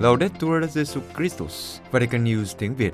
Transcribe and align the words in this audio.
Laudetur 0.00 0.64
Jesu 0.74 1.00
Christus, 1.16 1.78
Vatican 1.90 2.24
News 2.24 2.44
tiếng 2.58 2.74
Việt. 2.74 2.92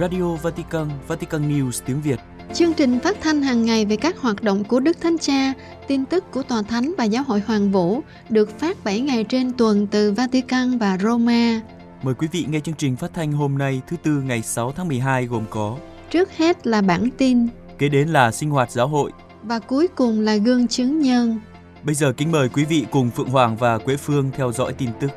Radio 0.00 0.36
Vatican, 0.42 0.88
Vatican 1.08 1.48
News 1.52 1.82
tiếng 1.86 2.00
Việt. 2.00 2.20
Chương 2.54 2.72
trình 2.74 2.98
phát 3.00 3.16
thanh 3.20 3.42
hàng 3.42 3.64
ngày 3.64 3.84
về 3.84 3.96
các 3.96 4.18
hoạt 4.18 4.42
động 4.42 4.64
của 4.64 4.80
Đức 4.80 5.00
Thánh 5.00 5.18
Cha, 5.18 5.52
tin 5.88 6.04
tức 6.04 6.24
của 6.32 6.42
Tòa 6.42 6.62
Thánh 6.62 6.94
và 6.98 7.04
Giáo 7.04 7.22
hội 7.22 7.40
Hoàng 7.46 7.72
Vũ 7.72 8.00
được 8.28 8.58
phát 8.58 8.84
7 8.84 9.00
ngày 9.00 9.24
trên 9.24 9.52
tuần 9.52 9.86
từ 9.86 10.12
Vatican 10.12 10.78
và 10.78 10.98
Roma. 10.98 11.60
Mời 12.02 12.14
quý 12.14 12.28
vị 12.32 12.46
nghe 12.48 12.60
chương 12.60 12.74
trình 12.74 12.96
phát 12.96 13.14
thanh 13.14 13.32
hôm 13.32 13.58
nay 13.58 13.80
thứ 13.86 13.96
Tư 14.02 14.22
ngày 14.26 14.42
6 14.42 14.72
tháng 14.72 14.88
12 14.88 15.26
gồm 15.26 15.44
có 15.50 15.76
Trước 16.10 16.36
hết 16.36 16.66
là 16.66 16.80
bản 16.80 17.08
tin 17.18 17.46
Kế 17.78 17.88
đến 17.88 18.08
là 18.08 18.32
sinh 18.32 18.50
hoạt 18.50 18.70
giáo 18.70 18.88
hội 18.88 19.12
và 19.46 19.58
cuối 19.58 19.88
cùng 19.94 20.20
là 20.20 20.36
gương 20.36 20.68
chứng 20.68 21.00
nhân. 21.00 21.38
Bây 21.82 21.94
giờ 21.94 22.12
kính 22.16 22.32
mời 22.32 22.48
quý 22.48 22.64
vị 22.64 22.86
cùng 22.90 23.10
Phượng 23.10 23.28
Hoàng 23.28 23.56
và 23.56 23.78
Quế 23.78 23.96
Phương 23.96 24.30
theo 24.36 24.52
dõi 24.52 24.72
tin 24.72 24.90
tức. 25.00 25.10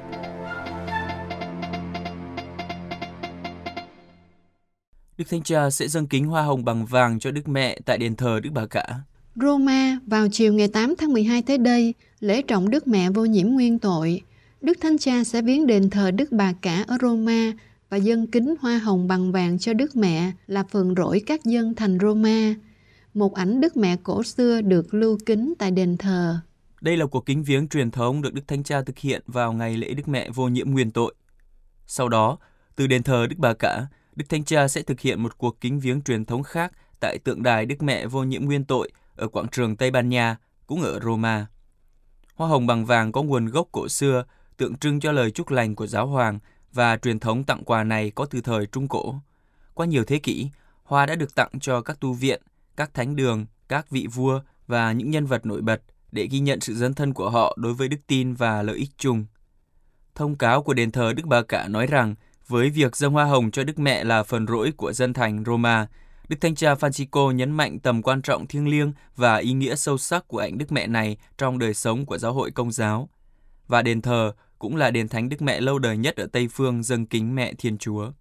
Đức 5.18 5.26
Thánh 5.30 5.44
Cha 5.44 5.70
sẽ 5.70 5.88
dâng 5.88 6.08
kính 6.08 6.26
hoa 6.26 6.42
hồng 6.42 6.66
bằng 6.66 6.86
vàng 6.86 7.20
cho 7.20 7.32
Đức 7.32 7.48
Mẹ 7.48 7.80
tại 7.86 7.98
đền 7.98 8.16
thờ 8.16 8.40
Đức 8.44 8.50
Bà 8.54 8.66
Cả. 8.66 8.86
Roma 9.36 10.00
vào 10.06 10.28
chiều 10.32 10.54
ngày 10.54 10.68
8 10.68 10.96
tháng 10.98 11.14
12 11.14 11.42
tới 11.42 11.58
đây, 11.58 11.94
lễ 12.20 12.42
trọng 12.42 12.70
Đức 12.70 12.88
Mẹ 12.88 13.10
vô 13.10 13.26
nhiễm 13.26 13.48
nguyên 13.48 13.80
tội. 13.80 14.22
Đức 14.62 14.78
Thánh 14.82 14.98
Cha 14.98 15.24
sẽ 15.24 15.42
viếng 15.42 15.68
đền 15.68 15.90
thờ 15.90 16.12
Đức 16.12 16.32
Bà 16.32 16.54
Cả 16.62 16.84
ở 16.88 16.98
Roma 17.02 17.52
và 17.90 17.98
dâng 17.98 18.28
kính 18.28 18.56
hoa 18.62 18.78
hồng 18.78 19.08
bằng 19.08 19.32
vàng 19.32 19.60
cho 19.60 19.74
Đức 19.74 19.96
Mẹ 19.96 20.32
là 20.48 20.64
phần 20.72 20.94
rỗi 20.98 21.22
các 21.26 21.46
dân 21.46 21.76
thành 21.76 21.98
Roma. 22.02 22.54
Một 23.14 23.34
ảnh 23.36 23.62
Đức 23.62 23.78
Mẹ 23.78 23.96
cổ 24.04 24.24
xưa 24.24 24.62
được 24.62 24.94
lưu 24.94 25.18
kính 25.26 25.54
tại 25.60 25.72
đền 25.72 25.98
thờ. 25.98 26.40
Đây 26.82 26.98
là 26.98 27.06
cuộc 27.06 27.26
kính 27.26 27.44
viếng 27.44 27.68
truyền 27.68 27.92
thống 27.92 28.22
được 28.22 28.34
Đức 28.34 28.48
Thánh 28.48 28.64
Cha 28.64 28.82
thực 28.82 28.98
hiện 28.98 29.22
vào 29.28 29.54
ngày 29.54 29.78
lễ 29.78 29.94
Đức 29.94 30.08
Mẹ 30.08 30.30
vô 30.30 30.48
nhiễm 30.48 30.72
nguyên 30.72 30.92
tội. 30.92 31.16
Sau 31.88 32.10
đó, 32.10 32.38
từ 32.76 32.88
đền 32.88 33.04
thờ 33.04 33.28
Đức 33.30 33.36
Bà 33.40 33.54
Cả, 33.54 33.88
Đức 34.16 34.26
Thánh 34.30 34.44
Cha 34.44 34.68
sẽ 34.68 34.82
thực 34.82 35.00
hiện 35.00 35.24
một 35.24 35.38
cuộc 35.38 35.62
kính 35.62 35.80
viếng 35.80 36.02
truyền 36.02 36.26
thống 36.26 36.44
khác 36.44 36.74
tại 37.00 37.18
tượng 37.24 37.44
đài 37.44 37.66
Đức 37.66 37.84
Mẹ 37.84 38.08
vô 38.08 38.24
nhiễm 38.24 38.46
nguyên 38.46 38.64
tội 38.64 38.92
ở 39.16 39.28
quảng 39.28 39.48
trường 39.52 39.76
Tây 39.76 39.92
Ban 39.92 40.10
Nha, 40.10 40.38
cũng 40.68 40.82
ở 40.82 41.00
Roma. 41.04 41.48
Hoa 42.36 42.48
hồng 42.50 42.68
bằng 42.68 42.86
vàng 42.86 43.12
có 43.12 43.22
nguồn 43.24 43.46
gốc 43.46 43.68
cổ 43.72 43.88
xưa, 43.88 44.24
tượng 44.58 44.76
trưng 44.76 45.00
cho 45.00 45.12
lời 45.12 45.32
chúc 45.32 45.50
lành 45.50 45.76
của 45.76 45.88
giáo 45.88 46.08
hoàng 46.08 46.40
và 46.74 46.98
truyền 46.98 47.20
thống 47.20 47.44
tặng 47.44 47.64
quà 47.66 47.84
này 47.84 48.12
có 48.16 48.26
từ 48.26 48.42
thời 48.42 48.66
Trung 48.66 48.88
Cổ. 48.88 49.16
Qua 49.74 49.86
nhiều 49.86 50.04
thế 50.04 50.20
kỷ, 50.20 50.50
hoa 50.84 51.06
đã 51.06 51.16
được 51.16 51.36
tặng 51.36 51.52
cho 51.62 51.82
các 51.82 52.00
tu 52.00 52.14
viện, 52.14 52.42
các 52.80 52.94
thánh 52.94 53.16
đường, 53.16 53.46
các 53.68 53.90
vị 53.90 54.08
vua 54.14 54.42
và 54.68 54.92
những 54.92 55.12
nhân 55.12 55.26
vật 55.26 55.46
nổi 55.46 55.62
bật 55.62 55.82
để 56.12 56.28
ghi 56.32 56.40
nhận 56.40 56.60
sự 56.62 56.76
dấn 56.76 56.94
thân 56.94 57.14
của 57.14 57.30
họ 57.30 57.58
đối 57.60 57.74
với 57.74 57.88
đức 57.88 57.98
tin 58.08 58.34
và 58.34 58.62
lợi 58.62 58.78
ích 58.78 58.90
chung. 58.98 59.26
Thông 60.16 60.36
cáo 60.36 60.64
của 60.64 60.74
đền 60.74 60.92
thờ 60.92 61.14
Đức 61.14 61.26
Bà 61.26 61.42
Cả 61.42 61.68
nói 61.68 61.88
rằng 61.88 62.16
với 62.48 62.70
việc 62.70 62.96
dâng 62.96 63.14
hoa 63.14 63.26
hồng 63.26 63.52
cho 63.52 63.64
Đức 63.64 63.80
Mẹ 63.80 64.04
là 64.04 64.24
phần 64.24 64.48
rỗi 64.48 64.72
của 64.78 64.94
dân 64.94 65.14
thành 65.14 65.44
Roma, 65.46 65.88
Đức 66.28 66.42
Thánh 66.42 66.56
Cha 66.56 66.74
Francisco 66.74 67.32
nhấn 67.32 67.52
mạnh 67.52 67.80
tầm 67.80 68.02
quan 68.02 68.22
trọng 68.22 68.48
thiêng 68.48 68.68
liêng 68.68 68.94
và 69.16 69.36
ý 69.36 69.54
nghĩa 69.54 69.76
sâu 69.76 69.98
sắc 69.98 70.28
của 70.28 70.40
ảnh 70.40 70.58
Đức 70.58 70.72
Mẹ 70.72 70.88
này 70.88 71.18
trong 71.38 71.60
đời 71.60 71.74
sống 71.74 72.06
của 72.06 72.18
giáo 72.18 72.34
hội 72.34 72.52
công 72.52 72.72
giáo. 72.72 73.10
Và 73.68 73.82
đền 73.82 74.02
thờ 74.02 74.34
cũng 74.60 74.76
là 74.76 74.92
đền 74.92 75.08
thánh 75.08 75.30
Đức 75.30 75.42
Mẹ 75.42 75.62
lâu 75.62 75.80
đời 75.80 75.98
nhất 75.98 76.16
ở 76.16 76.28
Tây 76.32 76.48
Phương 76.52 76.84
dâng 76.84 77.06
kính 77.06 77.36
Mẹ 77.36 77.54
Thiên 77.54 77.78
Chúa. 77.78 78.12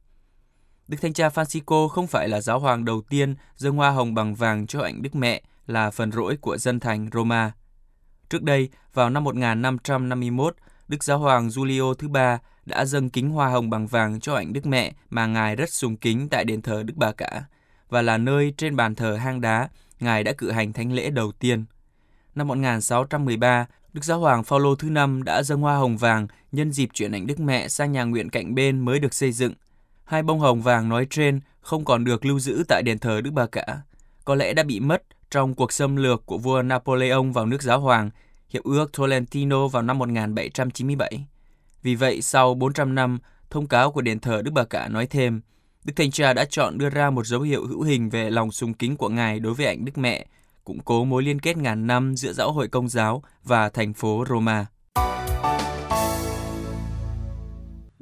Đức 0.88 0.98
Thánh 1.00 1.12
Cha 1.12 1.28
Francisco 1.28 1.88
không 1.88 2.06
phải 2.06 2.28
là 2.28 2.40
giáo 2.40 2.58
hoàng 2.58 2.84
đầu 2.84 3.02
tiên 3.08 3.34
dâng 3.56 3.76
hoa 3.76 3.90
hồng 3.90 4.14
bằng 4.14 4.34
vàng 4.34 4.66
cho 4.66 4.80
ảnh 4.80 5.02
Đức 5.02 5.14
Mẹ 5.14 5.42
là 5.66 5.90
phần 5.90 6.12
rỗi 6.12 6.36
của 6.36 6.58
dân 6.58 6.80
thành 6.80 7.08
Roma. 7.12 7.52
Trước 8.30 8.42
đây, 8.42 8.68
vào 8.94 9.10
năm 9.10 9.24
1551, 9.24 10.56
Đức 10.88 11.04
Giáo 11.04 11.18
hoàng 11.18 11.48
Julio 11.48 11.94
thứ 11.94 12.08
ba 12.08 12.38
đã 12.66 12.84
dâng 12.84 13.10
kính 13.10 13.30
hoa 13.30 13.48
hồng 13.48 13.70
bằng 13.70 13.86
vàng 13.86 14.20
cho 14.20 14.34
ảnh 14.34 14.52
Đức 14.52 14.66
Mẹ 14.66 14.92
mà 15.10 15.26
Ngài 15.26 15.56
rất 15.56 15.70
sùng 15.70 15.96
kính 15.96 16.28
tại 16.28 16.44
đền 16.44 16.62
thờ 16.62 16.82
Đức 16.82 16.94
Bà 16.96 17.12
Cả 17.12 17.42
và 17.88 18.02
là 18.02 18.18
nơi 18.18 18.54
trên 18.56 18.76
bàn 18.76 18.94
thờ 18.94 19.16
hang 19.16 19.40
đá 19.40 19.68
Ngài 20.00 20.24
đã 20.24 20.32
cử 20.32 20.50
hành 20.50 20.72
thánh 20.72 20.92
lễ 20.92 21.10
đầu 21.10 21.32
tiên. 21.32 21.64
Năm 22.34 22.48
1613, 22.48 23.66
Đức 23.92 24.04
Giáo 24.04 24.18
hoàng 24.18 24.44
Phaolô 24.44 24.74
thứ 24.74 24.90
năm 24.90 25.22
đã 25.22 25.42
dâng 25.42 25.60
hoa 25.60 25.76
hồng 25.76 25.96
vàng 25.96 26.26
nhân 26.52 26.72
dịp 26.72 26.88
chuyển 26.94 27.12
ảnh 27.12 27.26
Đức 27.26 27.40
Mẹ 27.40 27.68
sang 27.68 27.92
nhà 27.92 28.04
nguyện 28.04 28.30
cạnh 28.30 28.54
bên 28.54 28.80
mới 28.80 28.98
được 28.98 29.14
xây 29.14 29.32
dựng. 29.32 29.54
Hai 30.08 30.22
bông 30.22 30.40
hồng 30.40 30.62
vàng 30.62 30.88
nói 30.88 31.06
trên 31.10 31.40
không 31.60 31.84
còn 31.84 32.04
được 32.04 32.24
lưu 32.24 32.38
giữ 32.38 32.64
tại 32.68 32.82
đền 32.82 32.98
thờ 32.98 33.20
Đức 33.20 33.30
Bà 33.30 33.46
Cả, 33.46 33.80
có 34.24 34.34
lẽ 34.34 34.54
đã 34.54 34.62
bị 34.62 34.80
mất 34.80 35.02
trong 35.30 35.54
cuộc 35.54 35.72
xâm 35.72 35.96
lược 35.96 36.26
của 36.26 36.38
vua 36.38 36.62
Napoleon 36.62 37.22
vào 37.22 37.46
nước 37.46 37.62
giáo 37.62 37.80
hoàng, 37.80 38.10
Hiệp 38.50 38.64
ước 38.64 38.92
Tolentino 38.92 39.68
vào 39.68 39.82
năm 39.82 39.98
1797. 39.98 41.24
Vì 41.82 41.94
vậy, 41.94 42.22
sau 42.22 42.54
400 42.54 42.94
năm, 42.94 43.18
thông 43.50 43.66
cáo 43.66 43.92
của 43.92 44.00
đền 44.00 44.20
thờ 44.20 44.42
Đức 44.42 44.50
Bà 44.54 44.64
Cả 44.64 44.88
nói 44.88 45.06
thêm, 45.06 45.40
Đức 45.84 45.92
Thánh 45.96 46.10
Cha 46.10 46.32
đã 46.32 46.44
chọn 46.44 46.78
đưa 46.78 46.90
ra 46.90 47.10
một 47.10 47.26
dấu 47.26 47.40
hiệu 47.40 47.66
hữu 47.66 47.82
hình 47.82 48.10
về 48.10 48.30
lòng 48.30 48.52
sùng 48.52 48.74
kính 48.74 48.96
của 48.96 49.08
Ngài 49.08 49.40
đối 49.40 49.54
với 49.54 49.66
ảnh 49.66 49.84
Đức 49.84 49.98
Mẹ, 49.98 50.26
củng 50.64 50.80
cố 50.80 51.04
mối 51.04 51.22
liên 51.22 51.40
kết 51.40 51.56
ngàn 51.56 51.86
năm 51.86 52.16
giữa 52.16 52.32
giáo 52.32 52.52
hội 52.52 52.68
công 52.68 52.88
giáo 52.88 53.22
và 53.44 53.68
thành 53.68 53.94
phố 53.94 54.24
Roma. 54.28 54.66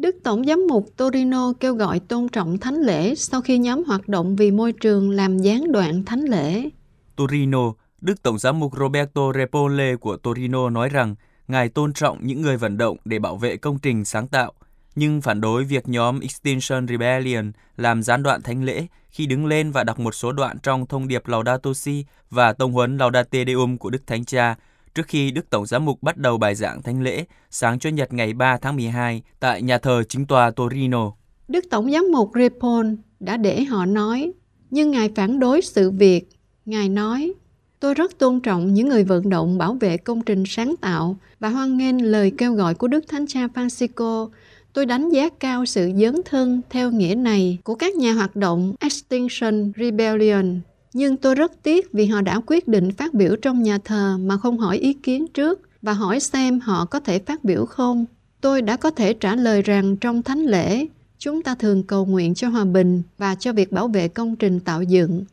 Đức 0.07 0.17
Tổng 0.23 0.45
giám 0.45 0.67
mục 0.69 0.97
Torino 0.97 1.53
kêu 1.61 1.75
gọi 1.75 2.01
tôn 2.01 2.29
trọng 2.29 2.59
thánh 2.59 2.75
lễ 2.75 3.15
sau 3.15 3.41
khi 3.41 3.59
nhóm 3.59 3.85
hoạt 3.85 4.09
động 4.09 4.37
vì 4.37 4.51
môi 4.51 4.73
trường 4.73 5.11
làm 5.11 5.39
gián 5.39 5.73
đoạn 5.73 6.05
thánh 6.05 6.21
lễ. 6.21 6.71
Torino, 7.17 7.73
Đức 8.01 8.23
Tổng 8.23 8.39
giám 8.39 8.61
mục 8.61 8.79
Roberto 8.79 9.33
Repole 9.35 9.97
của 9.97 10.17
Torino 10.17 10.71
nói 10.71 10.89
rằng 10.89 11.15
Ngài 11.49 11.69
tôn 11.69 11.93
trọng 11.93 12.27
những 12.27 12.43
người 12.43 12.57
vận 12.57 12.79
động 12.79 12.97
để 13.05 13.19
bảo 13.19 13.37
vệ 13.37 13.57
công 13.57 13.79
trình 13.79 14.05
sáng 14.05 14.29
tạo, 14.29 14.53
nhưng 14.95 15.21
phản 15.21 15.41
đối 15.41 15.65
việc 15.65 15.89
nhóm 15.89 16.21
Extinction 16.21 16.89
Rebellion 16.89 17.53
làm 17.77 18.03
gián 18.03 18.23
đoạn 18.23 18.43
thánh 18.43 18.65
lễ 18.65 18.87
khi 19.11 19.27
đứng 19.27 19.47
lên 19.47 19.73
và 19.73 19.85
đọc 19.85 19.99
một 19.99 20.15
số 20.15 20.33
đoạn 20.33 20.57
trong 20.63 20.87
thông 20.87 21.09
điệp 21.09 21.29
Laudato 21.29 21.73
Si 21.75 22.05
và 22.31 22.53
tông 22.53 22.73
huấn 22.73 22.97
Laudate 22.97 23.45
Deum 23.45 23.77
của 23.77 23.91
Đức 23.91 24.07
Thánh 24.07 24.25
Cha 24.25 24.57
trước 24.97 25.07
khi 25.07 25.31
Đức 25.31 25.51
Tổng 25.51 25.67
giám 25.67 25.85
mục 25.85 26.03
bắt 26.03 26.17
đầu 26.17 26.39
bài 26.39 26.55
giảng 26.55 26.83
thánh 26.83 27.03
lễ 27.03 27.25
sáng 27.51 27.79
Chủ 27.79 27.89
nhật 27.89 28.13
ngày 28.13 28.33
3 28.33 28.59
tháng 28.59 28.77
12 28.77 29.23
tại 29.41 29.63
nhà 29.63 29.79
thờ 29.79 30.03
chính 30.09 30.27
tòa 30.27 30.51
Torino. 30.51 31.13
Đức 31.49 31.65
Tổng 31.71 31.93
giám 31.93 32.05
mục 32.13 32.31
Repon 32.35 32.97
đã 33.21 33.37
để 33.37 33.65
họ 33.65 33.87
nói, 33.87 34.33
nhưng 34.71 34.91
Ngài 34.91 35.11
phản 35.17 35.39
đối 35.39 35.63
sự 35.63 35.91
việc. 35.91 36.29
Ngài 36.65 36.89
nói, 36.89 37.33
Tôi 37.81 37.95
rất 37.95 38.19
tôn 38.19 38.41
trọng 38.41 38.75
những 38.75 38.89
người 38.89 39.05
vận 39.05 39.29
động 39.29 39.59
bảo 39.59 39.77
vệ 39.81 39.97
công 39.97 40.23
trình 40.23 40.45
sáng 40.47 40.75
tạo 40.81 41.17
và 41.41 41.49
hoan 41.49 41.77
nghênh 41.77 42.11
lời 42.11 42.33
kêu 42.39 42.53
gọi 42.53 42.75
của 42.75 42.89
Đức 42.89 43.05
Thánh 43.09 43.27
Cha 43.27 43.47
Francisco. 43.47 44.29
Tôi 44.73 44.87
đánh 44.87 45.09
giá 45.09 45.29
cao 45.29 45.67
sự 45.67 45.91
dấn 45.97 46.21
thân 46.25 46.63
theo 46.71 46.91
nghĩa 46.91 47.15
này 47.15 47.59
của 47.65 47.75
các 47.75 47.95
nhà 47.95 48.13
hoạt 48.13 48.37
động 48.37 48.75
Extinction 48.81 49.73
Rebellion. 49.77 50.61
Nhưng 50.99 51.17
tôi 51.17 51.35
rất 51.35 51.63
tiếc 51.63 51.93
vì 51.93 52.07
họ 52.07 52.21
đã 52.21 52.41
quyết 52.47 52.69
định 52.69 52.91
phát 52.91 53.15
biểu 53.15 53.37
trong 53.37 53.63
nhà 53.63 53.79
thờ 53.79 54.19
mà 54.21 54.37
không 54.37 54.59
hỏi 54.59 54.79
ý 54.79 54.93
kiến 54.93 55.27
trước 55.35 55.61
và 55.83 55.93
hỏi 55.93 56.21
xem 56.21 56.61
họ 56.61 56.85
có 56.85 57.01
thể 57.01 57.19
phát 57.19 57.45
biểu 57.45 57.67
không. 57.67 58.05
Tôi 58.41 58.63
đã 58.63 58.77
có 58.77 58.91
thể 58.91 59.15
trả 59.15 59.37
lời 59.37 59.63
rằng 59.63 59.97
trong 59.97 60.23
thánh 60.23 60.39
lễ, 60.39 60.87
chúng 61.19 61.43
ta 61.43 61.55
thường 61.55 61.83
cầu 61.83 62.07
nguyện 62.07 62.35
cho 62.35 62.49
hòa 62.49 62.65
bình 62.65 63.03
và 63.19 63.35
cho 63.35 63.53
việc 63.53 63.73
bảo 63.73 63.89
vệ 63.89 64.09
công 64.09 64.37
trình 64.37 64.61
tạo 64.61 64.83
dựng 64.83 65.25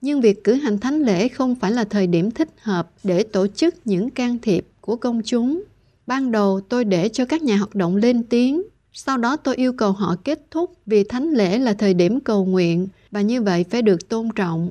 nhưng 0.00 0.20
việc 0.20 0.44
cử 0.44 0.54
hành 0.54 0.78
thánh 0.78 1.00
lễ 1.00 1.28
không 1.28 1.54
phải 1.54 1.72
là 1.72 1.84
thời 1.84 2.06
điểm 2.06 2.30
thích 2.30 2.48
hợp 2.62 2.90
để 3.04 3.22
tổ 3.22 3.46
chức 3.46 3.74
những 3.84 4.10
can 4.10 4.38
thiệp 4.42 4.66
của 4.80 4.96
công 4.96 5.20
chúng. 5.24 5.62
Ban 6.06 6.30
đầu 6.30 6.60
tôi 6.68 6.84
để 6.84 7.08
cho 7.08 7.24
các 7.24 7.42
nhà 7.42 7.56
hoạt 7.56 7.74
động 7.74 7.96
lên 7.96 8.22
tiếng, 8.22 8.62
sau 8.92 9.18
đó 9.18 9.36
tôi 9.36 9.56
yêu 9.56 9.72
cầu 9.72 9.92
họ 9.92 10.16
kết 10.24 10.40
thúc 10.50 10.72
vì 10.86 11.04
thánh 11.04 11.30
lễ 11.30 11.58
là 11.58 11.74
thời 11.74 11.94
điểm 11.94 12.20
cầu 12.20 12.44
nguyện 12.44 12.88
và 13.10 13.20
như 13.20 13.42
vậy 13.42 13.64
phải 13.70 13.82
được 13.82 14.08
tôn 14.08 14.28
trọng. 14.34 14.70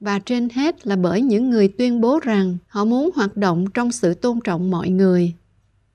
Và 0.00 0.18
trên 0.18 0.48
hết 0.48 0.86
là 0.86 0.96
bởi 0.96 1.22
những 1.22 1.50
người 1.50 1.68
tuyên 1.68 2.00
bố 2.00 2.20
rằng 2.20 2.56
họ 2.66 2.84
muốn 2.84 3.10
hoạt 3.14 3.36
động 3.36 3.64
trong 3.74 3.92
sự 3.92 4.14
tôn 4.14 4.40
trọng 4.44 4.70
mọi 4.70 4.88
người. 4.88 5.32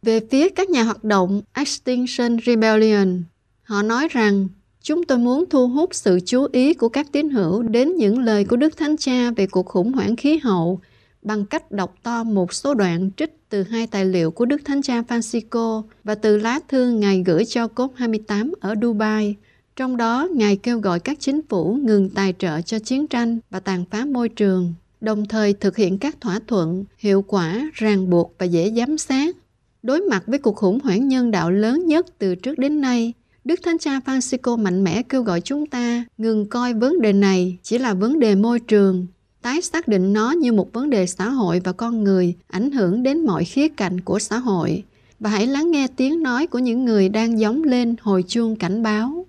Về 0.02 0.20
phía 0.32 0.50
các 0.50 0.70
nhà 0.70 0.84
hoạt 0.84 1.04
động 1.04 1.42
Extinction 1.54 2.38
Rebellion, 2.46 3.24
họ 3.64 3.82
nói 3.82 4.08
rằng 4.12 4.48
Chúng 4.84 5.04
tôi 5.04 5.18
muốn 5.18 5.46
thu 5.50 5.68
hút 5.68 5.96
sự 5.96 6.20
chú 6.26 6.48
ý 6.52 6.74
của 6.74 6.90
các 6.90 7.12
tín 7.12 7.30
hữu 7.30 7.64
đến 7.64 7.96
những 7.96 8.20
lời 8.20 8.46
của 8.46 8.56
Đức 8.56 8.78
Thánh 8.78 8.98
Cha 8.98 9.32
về 9.32 9.48
cuộc 9.48 9.66
khủng 9.66 9.94
hoảng 9.94 10.16
khí 10.16 10.38
hậu 10.38 10.80
bằng 11.22 11.46
cách 11.46 11.72
đọc 11.72 11.96
to 12.04 12.24
một 12.24 12.54
số 12.54 12.74
đoạn 12.74 13.10
trích 13.18 13.50
từ 13.50 13.64
hai 13.64 13.88
tài 13.88 14.06
liệu 14.06 14.32
của 14.32 14.46
Đức 14.46 14.62
Thánh 14.66 14.82
Cha 14.82 15.02
Francisco 15.02 15.84
và 16.04 16.16
từ 16.16 16.38
lá 16.38 16.60
thư 16.68 16.92
Ngài 16.92 17.24
gửi 17.26 17.46
cho 17.46 17.68
COP28 17.76 18.54
ở 18.60 18.76
Dubai. 18.82 19.36
Trong 19.76 19.98
đó, 19.98 20.28
Ngài 20.34 20.56
kêu 20.56 20.80
gọi 20.80 21.00
các 21.00 21.20
chính 21.20 21.42
phủ 21.50 21.80
ngừng 21.84 22.10
tài 22.10 22.34
trợ 22.40 22.62
cho 22.62 22.80
chiến 22.80 23.08
tranh 23.08 23.40
và 23.50 23.60
tàn 23.60 23.86
phá 23.92 24.06
môi 24.06 24.30
trường, 24.30 24.74
đồng 25.02 25.26
thời 25.26 25.54
thực 25.54 25.78
hiện 25.78 25.98
các 25.98 26.22
thỏa 26.22 26.40
thuận, 26.48 26.86
hiệu 26.98 27.22
quả, 27.22 27.72
ràng 27.74 28.10
buộc 28.10 28.36
và 28.40 28.46
dễ 28.46 28.74
giám 28.78 28.98
sát. 28.98 29.36
Đối 29.84 30.02
mặt 30.02 30.24
với 30.28 30.40
cuộc 30.40 30.56
khủng 30.56 30.80
hoảng 30.84 31.08
nhân 31.08 31.32
đạo 31.32 31.52
lớn 31.52 31.88
nhất 31.88 32.06
từ 32.20 32.36
trước 32.36 32.60
đến 32.60 32.82
nay, 32.82 33.14
Đức 33.44 33.60
Thánh 33.64 33.78
Cha 33.78 34.00
Francisco 34.00 34.58
mạnh 34.58 34.84
mẽ 34.84 35.02
kêu 35.04 35.24
gọi 35.24 35.42
chúng 35.42 35.66
ta 35.66 36.06
ngừng 36.18 36.50
coi 36.50 36.74
vấn 36.74 37.02
đề 37.02 37.14
này 37.14 37.58
chỉ 37.64 37.78
là 37.78 37.94
vấn 37.94 38.20
đề 38.20 38.36
môi 38.36 38.60
trường, 38.60 39.08
tái 39.42 39.62
xác 39.62 39.88
định 39.88 40.14
nó 40.14 40.32
như 40.32 40.52
một 40.52 40.74
vấn 40.74 40.90
đề 40.90 41.08
xã 41.08 41.30
hội 41.30 41.62
và 41.64 41.72
con 41.72 42.04
người 42.04 42.34
ảnh 42.48 42.72
hưởng 42.72 43.04
đến 43.04 43.26
mọi 43.26 43.46
khía 43.46 43.68
cạnh 43.68 44.02
của 44.02 44.20
xã 44.20 44.38
hội 44.38 44.84
và 45.20 45.30
hãy 45.30 45.48
lắng 45.48 45.72
nghe 45.72 45.88
tiếng 45.88 46.24
nói 46.24 46.48
của 46.48 46.60
những 46.60 46.86
người 46.86 47.10
đang 47.10 47.40
giống 47.40 47.64
lên 47.64 47.96
hồi 48.02 48.24
chuông 48.28 48.56
cảnh 48.56 48.84
báo. 48.84 49.26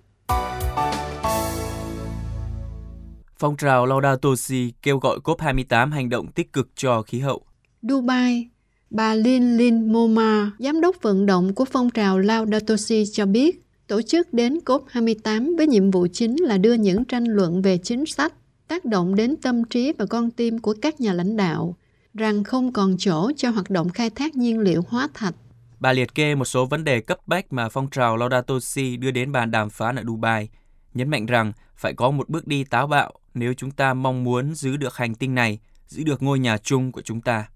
Phong 3.38 3.56
trào 3.56 3.86
Laudato 3.86 4.36
Si 4.36 4.72
kêu 4.82 4.98
gọi 4.98 5.18
COP28 5.24 5.90
hành 5.90 6.08
động 6.08 6.32
tích 6.32 6.52
cực 6.52 6.68
cho 6.76 7.02
khí 7.02 7.18
hậu. 7.18 7.42
Dubai, 7.82 8.48
bà 8.90 9.14
Lin 9.14 9.56
Lin 9.56 9.92
Moma, 9.92 10.50
giám 10.58 10.80
đốc 10.80 10.96
vận 11.02 11.26
động 11.26 11.54
của 11.54 11.64
phong 11.64 11.90
trào 11.90 12.18
Laudato 12.18 12.76
Si 12.76 13.04
cho 13.12 13.26
biết, 13.26 13.64
tổ 13.86 14.02
chức 14.02 14.32
đến 14.32 14.58
COP28 14.64 15.56
với 15.56 15.66
nhiệm 15.66 15.90
vụ 15.90 16.06
chính 16.12 16.36
là 16.36 16.58
đưa 16.58 16.74
những 16.74 17.04
tranh 17.04 17.24
luận 17.24 17.62
về 17.62 17.78
chính 17.78 18.06
sách, 18.06 18.32
tác 18.68 18.84
động 18.84 19.14
đến 19.14 19.36
tâm 19.36 19.64
trí 19.64 19.92
và 19.92 20.06
con 20.06 20.30
tim 20.30 20.58
của 20.58 20.74
các 20.82 21.00
nhà 21.00 21.12
lãnh 21.12 21.36
đạo, 21.36 21.76
rằng 22.14 22.44
không 22.44 22.72
còn 22.72 22.96
chỗ 22.98 23.30
cho 23.36 23.50
hoạt 23.50 23.70
động 23.70 23.88
khai 23.88 24.10
thác 24.10 24.36
nhiên 24.36 24.58
liệu 24.58 24.82
hóa 24.88 25.08
thạch. 25.14 25.34
Bà 25.78 25.92
liệt 25.92 26.14
kê 26.14 26.34
một 26.34 26.44
số 26.44 26.66
vấn 26.66 26.84
đề 26.84 27.00
cấp 27.00 27.18
bách 27.26 27.52
mà 27.52 27.68
phong 27.68 27.90
trào 27.90 28.16
Laudato 28.16 28.60
Si 28.60 28.96
đưa 28.96 29.10
đến 29.10 29.32
bàn 29.32 29.50
đàm 29.50 29.70
phán 29.70 29.96
ở 29.96 30.02
Dubai, 30.06 30.48
nhấn 30.94 31.08
mạnh 31.08 31.26
rằng 31.26 31.52
phải 31.76 31.94
có 31.94 32.10
một 32.10 32.28
bước 32.28 32.46
đi 32.46 32.64
táo 32.64 32.86
bạo 32.86 33.12
nếu 33.34 33.54
chúng 33.54 33.70
ta 33.70 33.94
mong 33.94 34.24
muốn 34.24 34.54
giữ 34.54 34.76
được 34.76 34.96
hành 34.96 35.14
tinh 35.14 35.34
này, 35.34 35.58
giữ 35.86 36.04
được 36.04 36.22
ngôi 36.22 36.38
nhà 36.38 36.58
chung 36.58 36.92
của 36.92 37.02
chúng 37.02 37.20
ta. 37.20 37.48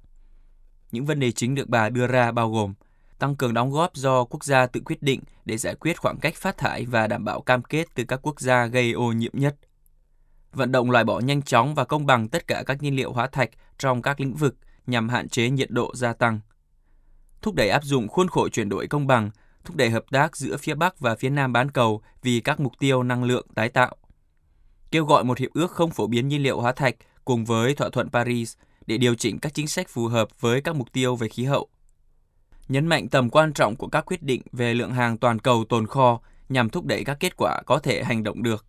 Những 0.92 1.04
vấn 1.06 1.20
đề 1.20 1.32
chính 1.32 1.54
được 1.54 1.68
bà 1.68 1.88
đưa 1.88 2.06
ra 2.06 2.32
bao 2.32 2.50
gồm 2.50 2.74
tăng 3.18 3.36
cường 3.36 3.54
đóng 3.54 3.70
góp 3.70 3.96
do 3.96 4.24
quốc 4.24 4.44
gia 4.44 4.66
tự 4.66 4.80
quyết 4.84 5.02
định 5.02 5.20
để 5.44 5.56
giải 5.56 5.74
quyết 5.74 6.00
khoảng 6.00 6.18
cách 6.18 6.34
phát 6.34 6.58
thải 6.58 6.84
và 6.84 7.06
đảm 7.06 7.24
bảo 7.24 7.40
cam 7.40 7.62
kết 7.62 7.86
từ 7.94 8.04
các 8.04 8.20
quốc 8.22 8.40
gia 8.40 8.66
gây 8.66 8.92
ô 8.92 9.12
nhiễm 9.12 9.32
nhất. 9.34 9.56
Vận 10.52 10.72
động 10.72 10.90
loại 10.90 11.04
bỏ 11.04 11.20
nhanh 11.20 11.42
chóng 11.42 11.74
và 11.74 11.84
công 11.84 12.06
bằng 12.06 12.28
tất 12.28 12.46
cả 12.46 12.62
các 12.66 12.82
nhiên 12.82 12.96
liệu 12.96 13.12
hóa 13.12 13.26
thạch 13.26 13.50
trong 13.78 14.02
các 14.02 14.20
lĩnh 14.20 14.34
vực 14.34 14.56
nhằm 14.86 15.08
hạn 15.08 15.28
chế 15.28 15.50
nhiệt 15.50 15.70
độ 15.70 15.94
gia 15.94 16.12
tăng. 16.12 16.40
Thúc 17.42 17.54
đẩy 17.54 17.68
áp 17.68 17.84
dụng 17.84 18.08
khuôn 18.08 18.28
khổ 18.28 18.48
chuyển 18.48 18.68
đổi 18.68 18.86
công 18.86 19.06
bằng, 19.06 19.30
thúc 19.64 19.76
đẩy 19.76 19.90
hợp 19.90 20.04
tác 20.10 20.36
giữa 20.36 20.56
phía 20.56 20.74
Bắc 20.74 21.00
và 21.00 21.14
phía 21.14 21.30
Nam 21.30 21.52
bán 21.52 21.70
cầu 21.70 22.02
vì 22.22 22.40
các 22.40 22.60
mục 22.60 22.72
tiêu 22.78 23.02
năng 23.02 23.24
lượng 23.24 23.46
tái 23.54 23.68
tạo. 23.68 23.96
Kêu 24.90 25.04
gọi 25.04 25.24
một 25.24 25.38
hiệp 25.38 25.50
ước 25.54 25.70
không 25.70 25.90
phổ 25.90 26.06
biến 26.06 26.28
nhiên 26.28 26.42
liệu 26.42 26.60
hóa 26.60 26.72
thạch 26.72 26.94
cùng 27.24 27.44
với 27.44 27.74
thỏa 27.74 27.88
thuận 27.88 28.10
Paris 28.10 28.56
để 28.86 28.98
điều 28.98 29.14
chỉnh 29.14 29.38
các 29.38 29.54
chính 29.54 29.68
sách 29.68 29.88
phù 29.88 30.06
hợp 30.06 30.40
với 30.40 30.60
các 30.60 30.76
mục 30.76 30.92
tiêu 30.92 31.16
về 31.16 31.28
khí 31.28 31.44
hậu 31.44 31.68
nhấn 32.68 32.86
mạnh 32.86 33.08
tầm 33.08 33.30
quan 33.30 33.52
trọng 33.52 33.76
của 33.76 33.86
các 33.86 34.06
quyết 34.06 34.22
định 34.22 34.42
về 34.52 34.74
lượng 34.74 34.92
hàng 34.92 35.18
toàn 35.18 35.38
cầu 35.38 35.64
tồn 35.68 35.86
kho 35.86 36.20
nhằm 36.48 36.70
thúc 36.70 36.84
đẩy 36.84 37.04
các 37.04 37.16
kết 37.20 37.36
quả 37.36 37.62
có 37.66 37.78
thể 37.78 38.04
hành 38.04 38.22
động 38.22 38.42
được. 38.42 38.66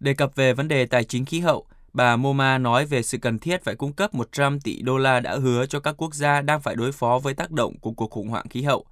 Đề 0.00 0.14
cập 0.14 0.34
về 0.34 0.54
vấn 0.54 0.68
đề 0.68 0.86
tài 0.86 1.04
chính 1.04 1.24
khí 1.24 1.40
hậu, 1.40 1.66
bà 1.92 2.16
Moma 2.16 2.58
nói 2.58 2.86
về 2.86 3.02
sự 3.02 3.18
cần 3.18 3.38
thiết 3.38 3.64
phải 3.64 3.74
cung 3.74 3.92
cấp 3.92 4.14
100 4.14 4.60
tỷ 4.60 4.82
đô 4.82 4.98
la 4.98 5.20
đã 5.20 5.36
hứa 5.36 5.66
cho 5.66 5.80
các 5.80 5.94
quốc 5.98 6.14
gia 6.14 6.40
đang 6.40 6.60
phải 6.60 6.76
đối 6.76 6.92
phó 6.92 7.18
với 7.18 7.34
tác 7.34 7.50
động 7.50 7.78
của 7.78 7.92
cuộc 7.92 8.10
khủng 8.10 8.28
hoảng 8.28 8.48
khí 8.48 8.62
hậu. 8.62 8.86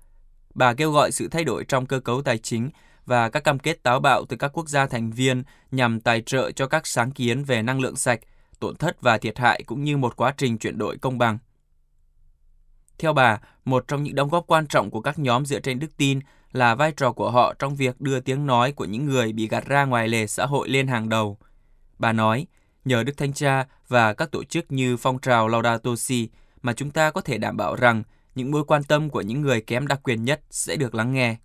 Bà 0.54 0.74
kêu 0.74 0.92
gọi 0.92 1.12
sự 1.12 1.28
thay 1.28 1.44
đổi 1.44 1.64
trong 1.64 1.86
cơ 1.86 2.00
cấu 2.00 2.22
tài 2.22 2.38
chính 2.38 2.70
và 3.06 3.28
các 3.28 3.44
cam 3.44 3.58
kết 3.58 3.82
táo 3.82 4.00
bạo 4.00 4.24
từ 4.28 4.36
các 4.36 4.50
quốc 4.54 4.68
gia 4.68 4.86
thành 4.86 5.10
viên 5.10 5.42
nhằm 5.70 6.00
tài 6.00 6.20
trợ 6.20 6.50
cho 6.50 6.66
các 6.66 6.86
sáng 6.86 7.10
kiến 7.10 7.44
về 7.44 7.62
năng 7.62 7.80
lượng 7.80 7.96
sạch, 7.96 8.20
tổn 8.60 8.76
thất 8.76 9.02
và 9.02 9.18
thiệt 9.18 9.38
hại 9.38 9.62
cũng 9.66 9.84
như 9.84 9.96
một 9.96 10.16
quá 10.16 10.34
trình 10.36 10.58
chuyển 10.58 10.78
đổi 10.78 10.98
công 10.98 11.18
bằng. 11.18 11.38
Theo 12.98 13.12
bà, 13.12 13.38
một 13.64 13.84
trong 13.88 14.02
những 14.02 14.14
đóng 14.14 14.28
góp 14.28 14.46
quan 14.46 14.66
trọng 14.66 14.90
của 14.90 15.00
các 15.00 15.18
nhóm 15.18 15.46
dựa 15.46 15.60
trên 15.60 15.78
đức 15.78 15.96
tin 15.96 16.20
là 16.52 16.74
vai 16.74 16.92
trò 16.92 17.12
của 17.12 17.30
họ 17.30 17.54
trong 17.58 17.76
việc 17.76 18.00
đưa 18.00 18.20
tiếng 18.20 18.46
nói 18.46 18.72
của 18.72 18.84
những 18.84 19.06
người 19.06 19.32
bị 19.32 19.48
gạt 19.48 19.66
ra 19.66 19.84
ngoài 19.84 20.08
lề 20.08 20.26
xã 20.26 20.46
hội 20.46 20.68
lên 20.68 20.86
hàng 20.86 21.08
đầu. 21.08 21.38
Bà 21.98 22.12
nói, 22.12 22.46
nhờ 22.84 23.02
Đức 23.02 23.16
Thanh 23.16 23.32
Cha 23.32 23.66
và 23.88 24.12
các 24.12 24.30
tổ 24.30 24.44
chức 24.44 24.72
như 24.72 24.96
phong 24.96 25.18
trào 25.18 25.48
Laudato 25.48 25.96
Si 25.96 26.28
mà 26.62 26.72
chúng 26.72 26.90
ta 26.90 27.10
có 27.10 27.20
thể 27.20 27.38
đảm 27.38 27.56
bảo 27.56 27.76
rằng 27.76 28.02
những 28.34 28.50
mối 28.50 28.64
quan 28.64 28.84
tâm 28.84 29.10
của 29.10 29.20
những 29.20 29.40
người 29.40 29.60
kém 29.60 29.86
đặc 29.86 30.00
quyền 30.02 30.24
nhất 30.24 30.40
sẽ 30.50 30.76
được 30.76 30.94
lắng 30.94 31.12
nghe. 31.12 31.36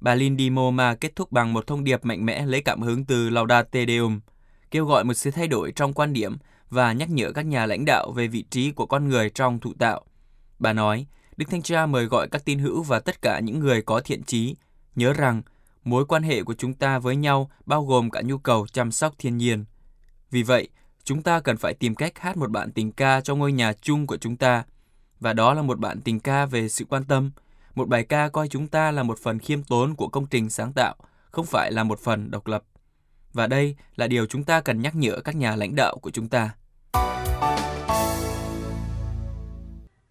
Bà 0.00 0.14
Lindy 0.14 0.50
Moma 0.50 0.94
kết 0.94 1.16
thúc 1.16 1.32
bằng 1.32 1.52
một 1.52 1.66
thông 1.66 1.84
điệp 1.84 2.04
mạnh 2.04 2.26
mẽ 2.26 2.46
lấy 2.46 2.62
cảm 2.62 2.82
hứng 2.82 3.04
từ 3.04 3.30
Laudate 3.30 3.86
Deum, 3.86 4.20
kêu 4.70 4.86
gọi 4.86 5.04
một 5.04 5.14
sự 5.14 5.30
thay 5.30 5.48
đổi 5.48 5.72
trong 5.72 5.92
quan 5.92 6.12
điểm 6.12 6.36
và 6.70 6.92
nhắc 6.92 7.10
nhở 7.10 7.32
các 7.32 7.46
nhà 7.46 7.66
lãnh 7.66 7.84
đạo 7.84 8.12
về 8.12 8.26
vị 8.26 8.44
trí 8.50 8.70
của 8.70 8.86
con 8.86 9.08
người 9.08 9.30
trong 9.30 9.58
thụ 9.58 9.74
tạo. 9.78 10.04
Bà 10.58 10.72
nói, 10.72 11.06
Đức 11.36 11.46
Thanh 11.50 11.62
Cha 11.62 11.86
mời 11.86 12.04
gọi 12.04 12.28
các 12.28 12.44
tín 12.44 12.58
hữu 12.58 12.82
và 12.82 13.00
tất 13.00 13.22
cả 13.22 13.40
những 13.40 13.58
người 13.58 13.82
có 13.82 14.00
thiện 14.00 14.22
trí 14.22 14.56
nhớ 14.96 15.12
rằng 15.12 15.42
mối 15.84 16.06
quan 16.06 16.22
hệ 16.22 16.42
của 16.42 16.54
chúng 16.54 16.74
ta 16.74 16.98
với 16.98 17.16
nhau 17.16 17.50
bao 17.66 17.84
gồm 17.84 18.10
cả 18.10 18.22
nhu 18.24 18.38
cầu 18.38 18.66
chăm 18.72 18.92
sóc 18.92 19.14
thiên 19.18 19.36
nhiên. 19.36 19.64
Vì 20.30 20.42
vậy, 20.42 20.68
chúng 21.04 21.22
ta 21.22 21.40
cần 21.40 21.56
phải 21.56 21.74
tìm 21.74 21.94
cách 21.94 22.18
hát 22.18 22.36
một 22.36 22.50
bản 22.50 22.72
tình 22.72 22.92
ca 22.92 23.20
cho 23.20 23.34
ngôi 23.34 23.52
nhà 23.52 23.72
chung 23.72 24.06
của 24.06 24.16
chúng 24.16 24.36
ta. 24.36 24.64
Và 25.20 25.32
đó 25.32 25.54
là 25.54 25.62
một 25.62 25.78
bản 25.78 26.00
tình 26.00 26.20
ca 26.20 26.46
về 26.46 26.68
sự 26.68 26.84
quan 26.88 27.04
tâm, 27.04 27.30
một 27.74 27.88
bài 27.88 28.04
ca 28.04 28.28
coi 28.28 28.48
chúng 28.48 28.68
ta 28.68 28.90
là 28.90 29.02
một 29.02 29.18
phần 29.18 29.38
khiêm 29.38 29.62
tốn 29.62 29.94
của 29.94 30.08
công 30.08 30.26
trình 30.26 30.50
sáng 30.50 30.72
tạo, 30.72 30.94
không 31.30 31.46
phải 31.46 31.72
là 31.72 31.84
một 31.84 32.00
phần 32.00 32.30
độc 32.30 32.46
lập. 32.46 32.64
Và 33.32 33.46
đây 33.46 33.76
là 33.96 34.06
điều 34.06 34.26
chúng 34.26 34.44
ta 34.44 34.60
cần 34.60 34.82
nhắc 34.82 34.96
nhở 34.96 35.20
các 35.24 35.36
nhà 35.36 35.56
lãnh 35.56 35.74
đạo 35.74 35.98
của 36.02 36.10
chúng 36.10 36.28
ta. 36.28 36.50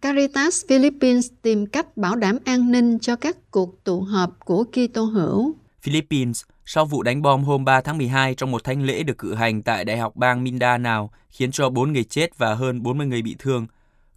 Caritas 0.00 0.64
Philippines 0.68 1.26
tìm 1.42 1.66
cách 1.66 1.96
bảo 1.96 2.16
đảm 2.16 2.38
an 2.44 2.70
ninh 2.70 2.98
cho 2.98 3.16
các 3.16 3.36
cuộc 3.50 3.84
tụ 3.84 4.00
họp 4.00 4.44
của 4.44 4.64
Kitô 4.64 5.04
hữu. 5.04 5.56
Philippines, 5.82 6.42
sau 6.72 6.84
vụ 6.84 7.02
đánh 7.02 7.22
bom 7.22 7.44
hôm 7.44 7.64
3 7.64 7.80
tháng 7.80 7.98
12 7.98 8.34
trong 8.34 8.50
một 8.50 8.64
thánh 8.64 8.82
lễ 8.82 9.02
được 9.02 9.18
cử 9.18 9.34
hành 9.34 9.62
tại 9.62 9.84
Đại 9.84 9.98
học 9.98 10.16
bang 10.16 10.44
Mindanao, 10.44 11.10
khiến 11.30 11.50
cho 11.52 11.70
4 11.70 11.92
người 11.92 12.04
chết 12.04 12.38
và 12.38 12.54
hơn 12.54 12.82
40 12.82 13.06
người 13.06 13.22
bị 13.22 13.36
thương, 13.38 13.66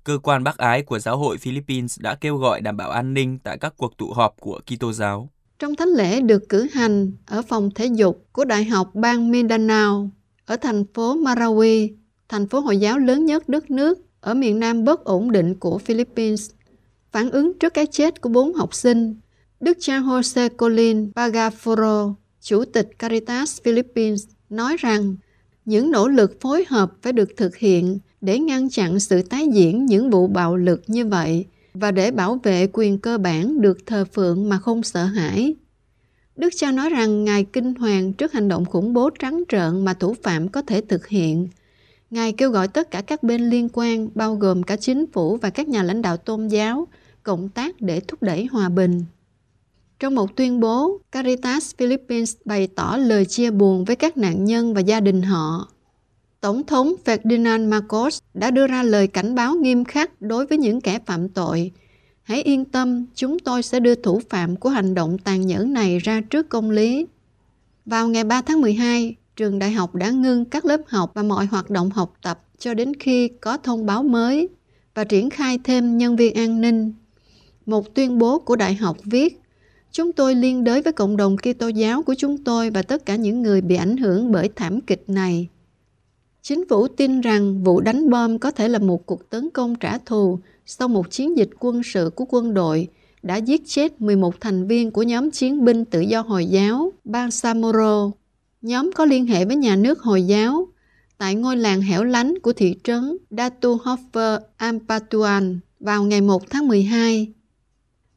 cơ 0.04 0.18
quan 0.24 0.44
bác 0.44 0.58
ái 0.58 0.82
của 0.82 1.00
giáo 1.00 1.18
hội 1.18 1.38
Philippines 1.38 2.00
đã 2.00 2.16
kêu 2.16 2.38
gọi 2.38 2.62
đảm 2.62 2.78
bảo 2.78 2.90
an 2.90 3.14
ninh 3.14 3.40
tại 3.44 3.58
các 3.58 3.74
cuộc 3.78 3.98
tụ 3.98 4.14
họp 4.14 4.36
của 4.40 4.60
Kitô 4.66 4.94
giáo. 4.94 5.30
Trong 5.60 5.76
thánh 5.76 5.88
lễ 5.88 6.22
được 6.22 6.50
cử 6.50 6.68
hành 6.74 7.12
ở 7.26 7.42
phòng 7.42 7.70
thể 7.76 7.86
dục 7.86 8.26
của 8.32 8.46
Đại 8.46 8.66
học 8.66 8.90
bang 8.94 9.32
Mindanao, 9.32 10.10
ở 10.46 10.58
thành 10.58 10.84
phố 10.94 11.16
Marawi, 11.16 11.90
thành 12.30 12.48
phố 12.48 12.60
Hồi 12.60 12.78
giáo 12.78 13.00
lớn 13.00 13.26
nhất 13.26 13.50
đất 13.50 13.72
nước, 13.72 14.00
ở 14.22 14.34
miền 14.34 14.60
nam 14.60 14.84
bất 14.84 15.04
ổn 15.04 15.32
định 15.32 15.56
của 15.56 15.78
Philippines. 15.78 16.52
Phản 17.12 17.32
ứng 17.32 17.60
trước 17.60 17.74
cái 17.74 17.86
chết 17.86 18.22
của 18.22 18.30
bốn 18.30 18.54
học 18.54 18.74
sinh, 18.74 19.16
Đức 19.60 19.78
cha 19.80 20.00
Jose 20.00 20.50
Colin 20.50 21.12
Pagaforo, 21.16 22.14
Chủ 22.44 22.66
tịch 22.66 23.00
Caritas 23.00 23.62
Philippines, 23.62 24.24
nói 24.50 24.78
rằng 24.80 25.16
những 25.66 25.92
nỗ 25.92 26.07
lực 26.07 26.42
phối 26.42 26.66
hợp 26.68 26.92
phải 27.01 27.13
được 27.13 27.30
thực 27.38 27.56
hiện 27.57 28.00
để 28.22 28.40
ngăn 28.40 28.69
chặn 28.69 29.00
sự 29.00 29.22
tái 29.22 29.48
diễn 29.54 29.86
những 29.86 30.09
vụ 30.09 30.28
bạo 30.28 30.56
lực 30.56 30.81
như 30.88 31.06
vậy 31.06 31.45
và 31.73 31.92
để 31.92 32.12
bảo 32.12 32.40
vệ 32.44 32.68
quyền 32.73 32.97
cơ 33.00 33.18
bản 33.18 33.62
được 33.62 33.78
thờ 33.85 34.06
phượng 34.14 34.50
mà 34.50 34.59
không 34.59 34.83
sợ 34.83 35.06
hãi. 35.06 35.56
Đức 36.35 36.50
cha 36.56 36.71
nói 36.71 36.90
rằng 36.90 37.23
Ngài 37.23 37.44
kinh 37.44 37.76
hoàng 37.76 38.14
trước 38.14 38.33
hành 38.33 38.47
động 38.47 38.66
khủng 38.66 38.94
bố 38.94 39.09
trắng 39.09 39.44
trợn 39.50 39.85
mà 39.85 39.94
thủ 39.94 40.16
phạm 40.23 40.50
có 40.50 40.62
thể 40.62 40.81
thực 40.81 41.07
hiện– 41.07 41.47
Ngài 42.14 42.33
kêu 42.33 42.50
gọi 42.50 42.68
tất 42.68 42.92
cả 42.92 43.02
các 43.02 43.23
bên 43.23 43.50
liên 43.50 43.69
quan, 43.73 44.09
bao 44.16 44.35
gồm 44.35 44.64
cả 44.64 44.76
chính 44.76 45.06
phủ 45.12 45.38
và 45.38 45.50
các 45.50 45.68
nhà 45.68 45.83
lãnh 45.83 46.02
đạo 46.02 46.18
tôn 46.18 46.47
giáo, 46.47 46.88
cộng 47.23 47.50
tác 47.50 47.81
để 47.81 48.00
thúc 48.00 48.23
đẩy 48.23 48.45
hòa 48.45 48.69
bình. 48.69 49.06
Trong 50.04 50.16
một 50.16 50.36
tuyên 50.36 50.60
bố, 50.60 51.00
Caritas 51.12 51.76
Philippines 51.78 52.36
bày 52.45 52.68
tỏ 52.68 52.98
lời 52.98 53.26
chia 53.26 53.52
buồn 53.52 53.86
với 53.86 53.95
các 53.95 54.18
nạn 54.18 54.45
nhân 54.45 54.74
và 54.74 54.81
gia 54.81 55.00
đình 55.00 55.22
họ. 55.22 55.68
Tổng 56.42 56.64
thống 56.64 56.94
Ferdinand 57.06 57.69
Marcos 57.69 58.19
đã 58.33 58.52
đưa 58.52 58.68
ra 58.68 58.83
lời 58.83 59.07
cảnh 59.07 59.36
báo 59.36 59.56
nghiêm 59.56 59.83
khắc 59.83 60.22
đối 60.22 60.45
với 60.45 60.57
những 60.57 60.81
kẻ 60.81 61.00
phạm 61.06 61.30
tội. 61.30 61.72
Hãy 62.24 62.42
yên 62.42 62.66
tâm, 62.66 63.06
chúng 63.16 63.40
tôi 63.40 63.64
sẽ 63.64 63.80
đưa 63.80 63.95
thủ 63.95 64.22
phạm 64.30 64.56
của 64.56 64.69
hành 64.69 64.94
động 64.94 65.18
tàn 65.18 65.48
nhẫn 65.48 65.74
này 65.74 66.00
ra 66.00 66.22
trước 66.22 66.50
công 66.50 66.69
lý. 66.69 67.06
Vào 67.86 68.07
ngày 68.07 68.24
3 68.24 68.42
tháng 68.42 68.62
12, 68.62 69.16
trường 69.36 69.60
đại 69.60 69.72
học 69.72 69.95
đã 69.95 70.10
ngưng 70.10 70.45
các 70.45 70.66
lớp 70.66 70.81
học 70.88 71.12
và 71.14 71.24
mọi 71.24 71.45
hoạt 71.45 71.69
động 71.69 71.90
học 71.90 72.14
tập 72.22 72.44
cho 72.57 72.74
đến 72.74 72.94
khi 73.00 73.28
có 73.28 73.57
thông 73.57 73.86
báo 73.86 74.04
mới 74.04 74.50
và 74.95 75.04
triển 75.04 75.30
khai 75.30 75.60
thêm 75.64 75.98
nhân 75.98 76.16
viên 76.16 76.33
an 76.33 76.62
ninh. 76.62 76.94
Một 77.66 77.95
tuyên 77.95 78.18
bố 78.18 78.40
của 78.40 78.56
đại 78.56 78.76
học 78.76 78.98
viết, 79.04 79.43
Chúng 79.94 80.14
tôi 80.14 80.35
liên 80.35 80.64
đới 80.64 80.81
với 80.81 80.94
cộng 80.94 81.18
đồng 81.18 81.38
Kitô 81.38 81.68
giáo 81.68 82.04
của 82.04 82.16
chúng 82.18 82.38
tôi 82.38 82.69
và 82.69 82.81
tất 82.81 83.06
cả 83.06 83.16
những 83.16 83.42
người 83.42 83.62
bị 83.62 83.76
ảnh 83.76 83.97
hưởng 83.97 84.31
bởi 84.31 84.50
thảm 84.56 84.81
kịch 84.81 85.04
này. 85.07 85.47
Chính 86.42 86.68
phủ 86.69 86.88
tin 86.88 87.21
rằng 87.21 87.64
vụ 87.64 87.81
đánh 87.81 88.09
bom 88.09 88.40
có 88.40 88.52
thể 88.52 88.68
là 88.68 88.80
một 88.80 89.06
cuộc 89.06 89.30
tấn 89.30 89.50
công 89.50 89.76
trả 89.76 89.97
thù 89.97 90.40
sau 90.66 90.88
một 90.88 91.12
chiến 91.12 91.38
dịch 91.38 91.50
quân 91.59 91.81
sự 91.83 92.09
của 92.16 92.26
quân 92.30 92.54
đội 92.54 92.88
đã 93.23 93.35
giết 93.35 93.62
chết 93.66 94.02
11 94.02 94.42
thành 94.42 94.68
viên 94.68 94.92
của 94.92 95.04
nhóm 95.04 95.31
chiến 95.31 95.66
binh 95.66 95.85
tự 95.85 96.00
do 96.00 96.21
Hồi 96.21 96.45
giáo 96.45 96.94
bang 97.04 97.31
Samoro 97.31 98.12
Nhóm 98.62 98.92
có 98.95 99.06
liên 99.06 99.26
hệ 99.26 99.45
với 99.45 99.56
nhà 99.56 99.76
nước 99.76 100.02
Hồi 100.02 100.23
giáo 100.23 100.68
tại 101.18 101.35
ngôi 101.35 101.57
làng 101.57 101.81
hẻo 101.81 102.04
lánh 102.04 102.40
của 102.40 102.54
thị 102.54 102.76
trấn 102.83 103.18
Datuhofer 103.31 104.40
Ampatuan 104.57 105.59
vào 105.80 106.04
ngày 106.04 106.21
1 106.21 106.50
tháng 106.50 106.68
12. 106.68 107.33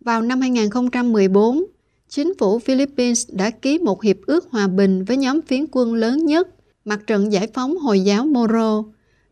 Vào 0.07 0.23
năm 0.23 0.41
2014, 0.41 1.65
chính 2.09 2.33
phủ 2.39 2.59
Philippines 2.59 3.29
đã 3.33 3.51
ký 3.51 3.79
một 3.79 4.03
hiệp 4.03 4.17
ước 4.27 4.51
hòa 4.51 4.67
bình 4.67 5.05
với 5.05 5.17
nhóm 5.17 5.43
phiến 5.43 5.65
quân 5.73 5.95
lớn 5.95 6.27
nhất, 6.27 6.49
Mặt 6.85 7.01
trận 7.07 7.33
Giải 7.33 7.49
phóng 7.55 7.77
Hồi 7.77 8.01
giáo 8.01 8.27
Moro, 8.27 8.83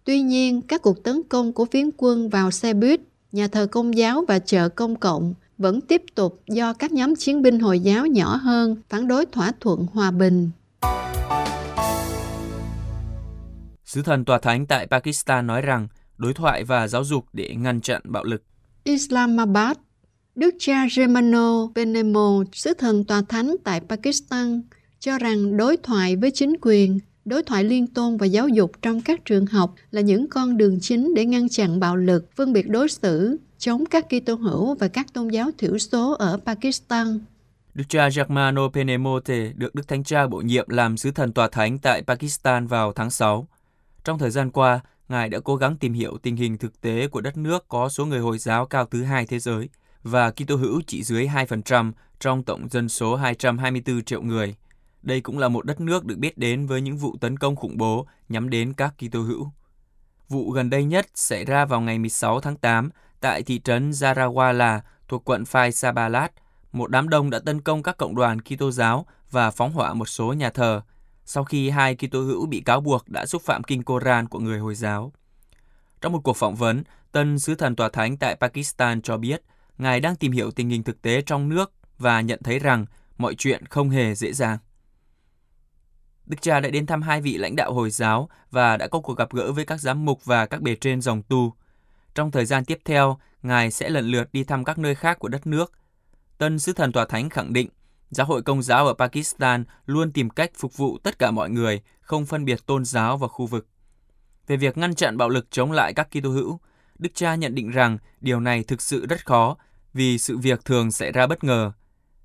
Tuy 0.04 0.20
nhiên, 0.20 0.62
các 0.62 0.82
cuộc 0.82 1.04
tấn 1.04 1.22
công 1.22 1.52
của 1.52 1.64
phiến 1.64 1.90
quân 1.96 2.28
vào 2.28 2.50
xe 2.50 2.74
buýt, 2.74 3.00
nhà 3.32 3.48
thờ 3.48 3.66
công 3.70 3.96
giáo 3.96 4.24
và 4.28 4.38
chợ 4.38 4.68
công 4.68 4.96
cộng 4.96 5.34
vẫn 5.58 5.80
tiếp 5.80 6.02
tục 6.14 6.42
do 6.48 6.72
các 6.72 6.92
nhóm 6.92 7.16
chiến 7.16 7.42
binh 7.42 7.60
Hồi 7.60 7.80
giáo 7.80 8.06
nhỏ 8.06 8.36
hơn 8.36 8.76
phản 8.88 9.08
đối 9.08 9.26
thỏa 9.26 9.52
thuận 9.60 9.86
hòa 9.92 10.10
bình. 10.10 10.50
Sứ 13.84 14.02
thần 14.02 14.24
tòa 14.24 14.38
thánh 14.38 14.66
tại 14.66 14.86
Pakistan 14.86 15.46
nói 15.46 15.62
rằng 15.62 15.88
đối 16.16 16.34
thoại 16.34 16.64
và 16.64 16.88
giáo 16.88 17.04
dục 17.04 17.24
để 17.32 17.54
ngăn 17.58 17.80
chặn 17.80 18.02
bạo 18.04 18.24
lực. 18.24 18.42
Islamabad 18.84 19.76
Đức 20.34 20.54
cha 20.58 20.86
Germano 20.96 21.66
Benemo, 21.74 22.42
sứ 22.52 22.74
thần 22.74 23.04
tòa 23.04 23.22
thánh 23.28 23.56
tại 23.64 23.80
Pakistan, 23.80 24.62
cho 24.98 25.18
rằng 25.18 25.56
đối 25.56 25.76
thoại 25.76 26.16
với 26.16 26.30
chính 26.30 26.54
quyền, 26.62 26.98
đối 27.24 27.42
thoại 27.42 27.64
liên 27.64 27.86
tôn 27.86 28.16
và 28.16 28.26
giáo 28.26 28.48
dục 28.48 28.72
trong 28.82 29.00
các 29.00 29.24
trường 29.24 29.46
học 29.46 29.74
là 29.90 30.00
những 30.00 30.28
con 30.28 30.56
đường 30.56 30.78
chính 30.80 31.14
để 31.14 31.24
ngăn 31.24 31.48
chặn 31.48 31.80
bạo 31.80 31.96
lực, 31.96 32.36
phân 32.36 32.52
biệt 32.52 32.68
đối 32.68 32.88
xử, 32.88 33.36
chống 33.58 33.84
các 33.86 34.06
Kitô 34.08 34.34
hữu 34.34 34.74
và 34.74 34.88
các 34.88 35.06
tôn 35.12 35.28
giáo 35.28 35.50
thiểu 35.58 35.78
số 35.78 36.12
ở 36.12 36.38
Pakistan. 36.46 37.18
Đức 37.74 37.84
cha 37.88 38.08
Germano 38.16 38.68
Penemote 38.68 39.52
được 39.56 39.74
Đức 39.74 39.88
Thánh 39.88 40.04
Cha 40.04 40.26
bổ 40.26 40.38
nhiệm 40.38 40.68
làm 40.68 40.96
sứ 40.96 41.10
thần 41.10 41.32
tòa 41.32 41.48
thánh 41.48 41.78
tại 41.78 42.02
Pakistan 42.02 42.66
vào 42.66 42.92
tháng 42.92 43.10
6. 43.10 43.48
Trong 44.04 44.18
thời 44.18 44.30
gian 44.30 44.50
qua, 44.50 44.80
Ngài 45.08 45.28
đã 45.28 45.40
cố 45.40 45.56
gắng 45.56 45.76
tìm 45.76 45.92
hiểu 45.92 46.18
tình 46.22 46.36
hình 46.36 46.58
thực 46.58 46.80
tế 46.80 47.08
của 47.08 47.20
đất 47.20 47.36
nước 47.36 47.68
có 47.68 47.88
số 47.88 48.06
người 48.06 48.20
Hồi 48.20 48.38
giáo 48.38 48.66
cao 48.66 48.86
thứ 48.86 49.02
hai 49.02 49.26
thế 49.26 49.38
giới 49.38 49.68
và 50.04 50.30
Kitô 50.30 50.56
hữu 50.56 50.80
chỉ 50.86 51.02
dưới 51.02 51.26
2% 51.26 51.92
trong 52.20 52.42
tổng 52.42 52.68
dân 52.70 52.88
số 52.88 53.16
224 53.16 54.04
triệu 54.04 54.22
người. 54.22 54.54
Đây 55.02 55.20
cũng 55.20 55.38
là 55.38 55.48
một 55.48 55.64
đất 55.64 55.80
nước 55.80 56.04
được 56.04 56.18
biết 56.18 56.38
đến 56.38 56.66
với 56.66 56.80
những 56.80 56.96
vụ 56.96 57.16
tấn 57.20 57.36
công 57.36 57.56
khủng 57.56 57.78
bố 57.78 58.06
nhắm 58.28 58.50
đến 58.50 58.72
các 58.72 58.94
Kitô 58.98 59.20
hữu. 59.20 59.48
Vụ 60.28 60.50
gần 60.50 60.70
đây 60.70 60.84
nhất 60.84 61.06
xảy 61.14 61.44
ra 61.44 61.64
vào 61.64 61.80
ngày 61.80 61.98
16 61.98 62.40
tháng 62.40 62.56
8 62.56 62.90
tại 63.20 63.42
thị 63.42 63.60
trấn 63.64 63.90
Zarawala 63.90 64.80
thuộc 65.08 65.24
quận 65.24 65.42
Faisabalat. 65.42 66.28
Một 66.72 66.90
đám 66.90 67.08
đông 67.08 67.30
đã 67.30 67.38
tấn 67.38 67.60
công 67.60 67.82
các 67.82 67.96
cộng 67.96 68.14
đoàn 68.14 68.40
Kitô 68.40 68.70
giáo 68.70 69.06
và 69.30 69.50
phóng 69.50 69.72
hỏa 69.72 69.94
một 69.94 70.08
số 70.08 70.32
nhà 70.32 70.50
thờ, 70.50 70.82
sau 71.24 71.44
khi 71.44 71.70
hai 71.70 71.96
Kitô 71.96 72.20
hữu 72.20 72.46
bị 72.46 72.60
cáo 72.60 72.80
buộc 72.80 73.08
đã 73.08 73.26
xúc 73.26 73.42
phạm 73.42 73.62
kinh 73.62 73.82
Koran 73.82 74.28
của 74.28 74.38
người 74.38 74.58
Hồi 74.58 74.74
giáo. 74.74 75.12
Trong 76.00 76.12
một 76.12 76.20
cuộc 76.24 76.36
phỏng 76.36 76.54
vấn, 76.54 76.82
tân 77.12 77.38
sứ 77.38 77.54
thần 77.54 77.76
tòa 77.76 77.88
thánh 77.88 78.16
tại 78.16 78.36
Pakistan 78.36 79.02
cho 79.02 79.16
biết, 79.16 79.42
Ngài 79.78 80.00
đang 80.00 80.16
tìm 80.16 80.32
hiểu 80.32 80.50
tình 80.50 80.68
hình 80.68 80.82
thực 80.82 81.02
tế 81.02 81.22
trong 81.22 81.48
nước 81.48 81.72
và 81.98 82.20
nhận 82.20 82.40
thấy 82.42 82.58
rằng 82.58 82.86
mọi 83.18 83.34
chuyện 83.34 83.66
không 83.66 83.90
hề 83.90 84.14
dễ 84.14 84.32
dàng. 84.32 84.58
Đức 86.26 86.36
cha 86.42 86.60
đã 86.60 86.70
đến 86.70 86.86
thăm 86.86 87.02
hai 87.02 87.20
vị 87.20 87.36
lãnh 87.38 87.56
đạo 87.56 87.72
Hồi 87.72 87.90
giáo 87.90 88.28
và 88.50 88.76
đã 88.76 88.88
có 88.88 89.00
cuộc 89.00 89.18
gặp 89.18 89.32
gỡ 89.32 89.52
với 89.52 89.64
các 89.64 89.80
giám 89.80 90.04
mục 90.04 90.24
và 90.24 90.46
các 90.46 90.62
bề 90.62 90.74
trên 90.74 91.00
dòng 91.00 91.22
tu. 91.22 91.54
Trong 92.14 92.30
thời 92.30 92.46
gian 92.46 92.64
tiếp 92.64 92.78
theo, 92.84 93.18
Ngài 93.42 93.70
sẽ 93.70 93.88
lần 93.88 94.06
lượt 94.06 94.28
đi 94.32 94.44
thăm 94.44 94.64
các 94.64 94.78
nơi 94.78 94.94
khác 94.94 95.18
của 95.18 95.28
đất 95.28 95.46
nước. 95.46 95.72
Tân 96.38 96.58
sứ 96.58 96.72
thần 96.72 96.92
tòa 96.92 97.04
thánh 97.06 97.30
khẳng 97.30 97.52
định, 97.52 97.68
giáo 98.10 98.26
hội 98.26 98.42
công 98.42 98.62
giáo 98.62 98.86
ở 98.86 98.94
Pakistan 98.94 99.64
luôn 99.86 100.12
tìm 100.12 100.30
cách 100.30 100.50
phục 100.54 100.76
vụ 100.76 100.98
tất 100.98 101.18
cả 101.18 101.30
mọi 101.30 101.50
người, 101.50 101.80
không 102.00 102.26
phân 102.26 102.44
biệt 102.44 102.66
tôn 102.66 102.84
giáo 102.84 103.16
và 103.16 103.28
khu 103.28 103.46
vực. 103.46 103.66
Về 104.46 104.56
việc 104.56 104.78
ngăn 104.78 104.94
chặn 104.94 105.16
bạo 105.16 105.28
lực 105.28 105.50
chống 105.50 105.72
lại 105.72 105.92
các 105.94 106.08
Kitô 106.10 106.30
hữu, 106.30 106.60
Đức 106.98 107.14
cha 107.14 107.34
nhận 107.34 107.54
định 107.54 107.70
rằng 107.70 107.98
điều 108.20 108.40
này 108.40 108.64
thực 108.64 108.82
sự 108.82 109.06
rất 109.06 109.26
khó 109.26 109.56
vì 109.94 110.18
sự 110.18 110.38
việc 110.38 110.64
thường 110.64 110.90
xảy 110.90 111.12
ra 111.12 111.26
bất 111.26 111.44
ngờ. 111.44 111.72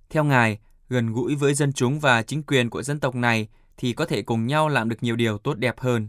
Theo 0.09 0.23
Ngài, 0.23 0.59
gần 0.89 1.13
gũi 1.13 1.35
với 1.35 1.53
dân 1.53 1.73
chúng 1.73 1.99
và 1.99 2.21
chính 2.21 2.43
quyền 2.43 2.69
của 2.69 2.83
dân 2.83 2.99
tộc 2.99 3.15
này 3.15 3.47
thì 3.77 3.93
có 3.93 4.05
thể 4.05 4.21
cùng 4.21 4.47
nhau 4.47 4.69
làm 4.69 4.89
được 4.89 5.03
nhiều 5.03 5.15
điều 5.15 5.37
tốt 5.37 5.53
đẹp 5.53 5.79
hơn. 5.79 6.07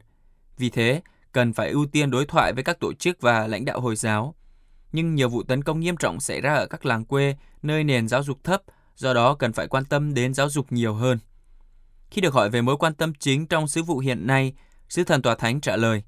Vì 0.58 0.70
thế, 0.70 1.02
cần 1.32 1.52
phải 1.52 1.70
ưu 1.70 1.86
tiên 1.86 2.10
đối 2.10 2.26
thoại 2.26 2.52
với 2.52 2.64
các 2.64 2.80
tổ 2.80 2.92
chức 2.92 3.20
và 3.20 3.46
lãnh 3.46 3.64
đạo 3.64 3.80
Hồi 3.80 3.96
giáo. 3.96 4.34
Nhưng 4.92 5.14
nhiều 5.14 5.28
vụ 5.28 5.42
tấn 5.42 5.64
công 5.64 5.80
nghiêm 5.80 5.96
trọng 5.96 6.20
xảy 6.20 6.40
ra 6.40 6.54
ở 6.54 6.66
các 6.66 6.86
làng 6.86 7.04
quê, 7.04 7.36
nơi 7.62 7.84
nền 7.84 8.08
giáo 8.08 8.22
dục 8.22 8.44
thấp, 8.44 8.62
do 8.96 9.14
đó 9.14 9.34
cần 9.34 9.52
phải 9.52 9.66
quan 9.66 9.84
tâm 9.84 10.14
đến 10.14 10.34
giáo 10.34 10.50
dục 10.50 10.72
nhiều 10.72 10.94
hơn. 10.94 11.18
Khi 12.10 12.20
được 12.20 12.34
hỏi 12.34 12.50
về 12.50 12.62
mối 12.62 12.76
quan 12.76 12.94
tâm 12.94 13.12
chính 13.14 13.46
trong 13.46 13.68
sứ 13.68 13.82
vụ 13.82 13.98
hiện 13.98 14.26
nay, 14.26 14.54
sứ 14.88 15.04
thần 15.04 15.22
tòa 15.22 15.34
thánh 15.34 15.60
trả 15.60 15.76
lời, 15.76 16.02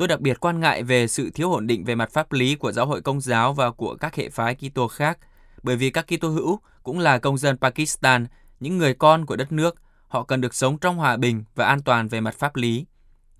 Tôi 0.00 0.08
đặc 0.08 0.20
biệt 0.20 0.40
quan 0.40 0.60
ngại 0.60 0.82
về 0.82 1.08
sự 1.08 1.30
thiếu 1.34 1.52
ổn 1.52 1.66
định 1.66 1.84
về 1.84 1.94
mặt 1.94 2.10
pháp 2.12 2.32
lý 2.32 2.54
của 2.54 2.72
giáo 2.72 2.86
hội 2.86 3.00
công 3.00 3.20
giáo 3.20 3.52
và 3.52 3.70
của 3.70 3.96
các 4.00 4.16
hệ 4.16 4.28
phái 4.28 4.54
Kitô 4.54 4.88
khác, 4.88 5.18
bởi 5.62 5.76
vì 5.76 5.90
các 5.90 6.06
Kitô 6.06 6.28
hữu 6.28 6.58
cũng 6.82 6.98
là 6.98 7.18
công 7.18 7.38
dân 7.38 7.56
Pakistan, 7.56 8.26
những 8.60 8.78
người 8.78 8.94
con 8.94 9.26
của 9.26 9.36
đất 9.36 9.52
nước, 9.52 9.76
họ 10.08 10.22
cần 10.22 10.40
được 10.40 10.54
sống 10.54 10.78
trong 10.78 10.96
hòa 10.96 11.16
bình 11.16 11.44
và 11.54 11.66
an 11.66 11.80
toàn 11.82 12.08
về 12.08 12.20
mặt 12.20 12.34
pháp 12.38 12.56
lý. 12.56 12.86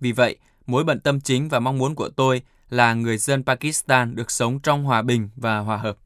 Vì 0.01 0.13
vậy, 0.13 0.37
mối 0.67 0.85
bận 0.85 1.01
tâm 1.01 1.21
chính 1.21 1.49
và 1.49 1.61
mong 1.61 1.79
muốn 1.79 1.95
của 1.95 2.09
tôi 2.09 2.43
là 2.71 2.95
người 2.95 3.19
dân 3.19 3.45
Pakistan 3.45 4.17
được 4.17 4.31
sống 4.31 4.61
trong 4.61 4.85
hòa 4.85 5.03
bình 5.03 5.29
và 5.37 5.59
hòa 5.59 5.77
hợp. 5.77 5.97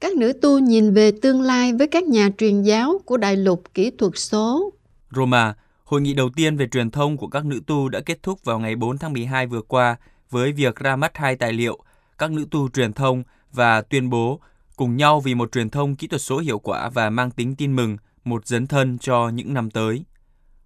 Các 0.00 0.16
nữ 0.16 0.32
tu 0.42 0.58
nhìn 0.58 0.94
về 0.94 1.12
tương 1.22 1.42
lai 1.42 1.72
với 1.72 1.86
các 1.86 2.04
nhà 2.04 2.28
truyền 2.38 2.62
giáo 2.62 3.00
của 3.04 3.16
đại 3.16 3.36
lục 3.36 3.62
kỹ 3.74 3.90
thuật 3.98 4.12
số. 4.16 4.72
Roma, 5.16 5.54
hội 5.84 6.00
nghị 6.00 6.14
đầu 6.14 6.30
tiên 6.36 6.56
về 6.56 6.68
truyền 6.68 6.90
thông 6.90 7.16
của 7.16 7.26
các 7.26 7.44
nữ 7.44 7.60
tu 7.66 7.88
đã 7.88 8.00
kết 8.00 8.22
thúc 8.22 8.44
vào 8.44 8.58
ngày 8.58 8.76
4 8.76 8.98
tháng 8.98 9.12
12 9.12 9.46
vừa 9.46 9.62
qua 9.62 9.96
với 10.30 10.52
việc 10.52 10.76
ra 10.76 10.96
mắt 10.96 11.16
hai 11.16 11.36
tài 11.36 11.52
liệu, 11.52 11.78
các 12.18 12.30
nữ 12.30 12.46
tu 12.50 12.68
truyền 12.68 12.92
thông 12.92 13.22
và 13.52 13.80
tuyên 13.80 14.10
bố 14.10 14.40
cùng 14.76 14.96
nhau 14.96 15.20
vì 15.20 15.34
một 15.34 15.52
truyền 15.52 15.70
thông 15.70 15.96
kỹ 15.96 16.06
thuật 16.06 16.22
số 16.22 16.38
hiệu 16.38 16.58
quả 16.58 16.90
và 16.90 17.10
mang 17.10 17.30
tính 17.30 17.54
tin 17.56 17.76
mừng, 17.76 17.96
một 18.24 18.46
dấn 18.46 18.66
thân 18.66 18.98
cho 18.98 19.28
những 19.28 19.54
năm 19.54 19.70
tới. 19.70 20.04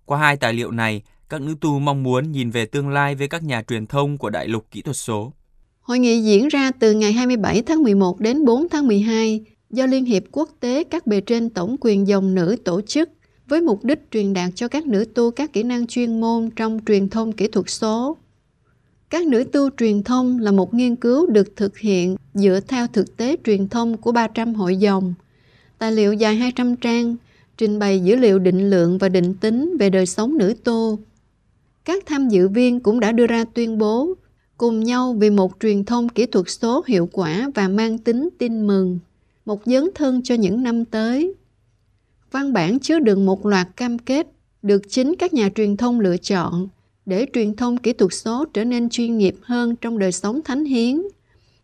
Qua 0.05 0.19
hai 0.19 0.37
tài 0.37 0.53
liệu 0.53 0.71
này, 0.71 1.03
các 1.29 1.41
nữ 1.41 1.55
tu 1.61 1.79
mong 1.79 2.03
muốn 2.03 2.33
nhìn 2.33 2.51
về 2.51 2.67
tương 2.67 2.89
lai 2.89 3.15
với 3.15 3.29
các 3.29 3.43
nhà 3.43 3.63
truyền 3.63 3.87
thông 3.87 4.19
của 4.19 4.31
đại 4.31 4.49
lục 4.49 4.67
kỹ 4.71 4.83
thuật 4.83 4.97
số. 4.97 5.33
Hội 5.81 5.99
nghị 5.99 6.23
diễn 6.23 6.49
ra 6.49 6.71
từ 6.71 6.93
ngày 6.93 7.13
27 7.13 7.63
tháng 7.63 7.83
11 7.83 8.21
đến 8.21 8.45
4 8.45 8.69
tháng 8.69 8.87
12 8.87 9.45
do 9.71 9.87
Liên 9.87 10.05
hiệp 10.05 10.23
Quốc 10.33 10.51
tế 10.61 10.85
các 10.85 11.07
bề 11.07 11.21
trên 11.21 11.51
tổng 11.51 11.77
quyền 11.81 12.09
dòng 12.09 12.35
nữ 12.35 12.57
tổ 12.65 12.81
chức 12.81 13.11
với 13.49 13.61
mục 13.61 13.85
đích 13.85 14.11
truyền 14.11 14.33
đạt 14.33 14.51
cho 14.55 14.69
các 14.69 14.87
nữ 14.87 15.05
tu 15.15 15.31
các 15.31 15.53
kỹ 15.53 15.63
năng 15.63 15.87
chuyên 15.87 16.21
môn 16.21 16.51
trong 16.57 16.79
truyền 16.87 17.09
thông 17.09 17.33
kỹ 17.33 17.49
thuật 17.49 17.71
số. 17.71 18.17
Các 19.11 19.27
nữ 19.27 19.45
tu 19.45 19.71
truyền 19.71 20.03
thông 20.03 20.39
là 20.39 20.51
một 20.51 20.75
nghiên 20.75 20.97
cứu 20.97 21.27
được 21.27 21.57
thực 21.57 21.79
hiện 21.79 22.17
dựa 22.35 22.61
theo 22.69 22.87
thực 22.87 23.17
tế 23.17 23.37
truyền 23.45 23.69
thông 23.69 23.97
của 23.97 24.13
300 24.13 24.55
hội 24.55 24.77
dòng. 24.77 25.15
Tài 25.79 25.93
liệu 25.93 26.13
dài 26.13 26.37
200 26.37 26.77
trang, 26.77 27.17
trình 27.57 27.79
bày 27.79 28.01
dữ 28.01 28.17
liệu 28.17 28.39
định 28.39 28.71
lượng 28.71 28.99
và 28.99 29.09
định 29.09 29.35
tính 29.35 29.77
về 29.81 29.91
đời 29.91 30.07
sống 30.07 30.39
nữ 30.39 30.55
tu. 30.65 30.99
Các 31.85 32.07
tham 32.07 32.29
dự 32.29 32.49
viên 32.49 32.81
cũng 32.81 33.01
đã 33.01 33.13
đưa 33.13 33.27
ra 33.27 33.45
tuyên 33.55 33.79
bố 33.79 34.15
cùng 34.57 34.81
nhau 34.81 35.13
vì 35.13 35.31
một 35.31 35.53
truyền 35.61 35.85
thông 35.85 36.09
kỹ 36.09 36.27
thuật 36.27 36.47
số 36.49 36.85
hiệu 36.87 37.09
quả 37.13 37.51
và 37.55 37.69
mang 37.69 37.99
tính 37.99 38.29
tin 38.39 38.67
mừng, 38.67 38.99
một 39.45 39.61
dấn 39.65 39.89
thân 39.95 40.23
cho 40.23 40.35
những 40.35 40.63
năm 40.63 40.85
tới. 40.85 41.35
Văn 42.31 42.53
bản 42.53 42.79
chứa 42.79 42.99
đựng 42.99 43.27
một 43.27 43.47
loạt 43.47 43.69
cam 43.77 43.99
kết 43.99 44.27
được 44.63 44.83
chính 44.89 45.15
các 45.19 45.35
nhà 45.35 45.49
truyền 45.55 45.77
thông 45.77 46.01
lựa 46.01 46.17
chọn 46.17 46.69
để 47.07 47.27
truyền 47.33 47.57
thông 47.57 47.77
kỹ 47.77 47.93
thuật 47.93 48.13
số 48.13 48.45
trở 48.45 48.65
nên 48.65 48.89
chuyên 48.89 49.19
nghiệp 49.19 49.37
hơn 49.43 49.77
trong 49.77 49.99
đời 49.99 50.13
sống 50.13 50.41
thánh 50.45 50.65
hiến. 50.65 51.03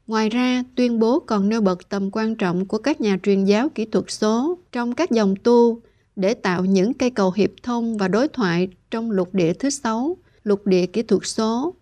Ngoài 0.06 0.28
ra, 0.28 0.64
tuyên 0.76 0.98
bố 0.98 1.20
còn 1.20 1.48
nêu 1.48 1.60
bật 1.60 1.88
tầm 1.88 2.10
quan 2.12 2.34
trọng 2.34 2.66
của 2.66 2.78
các 2.78 3.00
nhà 3.00 3.18
truyền 3.22 3.44
giáo 3.44 3.68
kỹ 3.68 3.84
thuật 3.84 4.04
số 4.08 4.58
trong 4.72 4.92
các 4.94 5.10
dòng 5.10 5.34
tu 5.42 5.80
để 6.16 6.34
tạo 6.34 6.64
những 6.64 6.94
cây 6.94 7.10
cầu 7.10 7.32
hiệp 7.32 7.50
thông 7.62 7.98
và 7.98 8.08
đối 8.08 8.28
thoại 8.28 8.68
trong 8.90 9.10
lục 9.10 9.34
địa 9.34 9.52
thứ 9.52 9.70
sáu, 9.70 10.16
lục 10.44 10.66
địa 10.66 10.86
kỹ 10.86 11.02
thuật 11.02 11.22
số. 11.24 11.74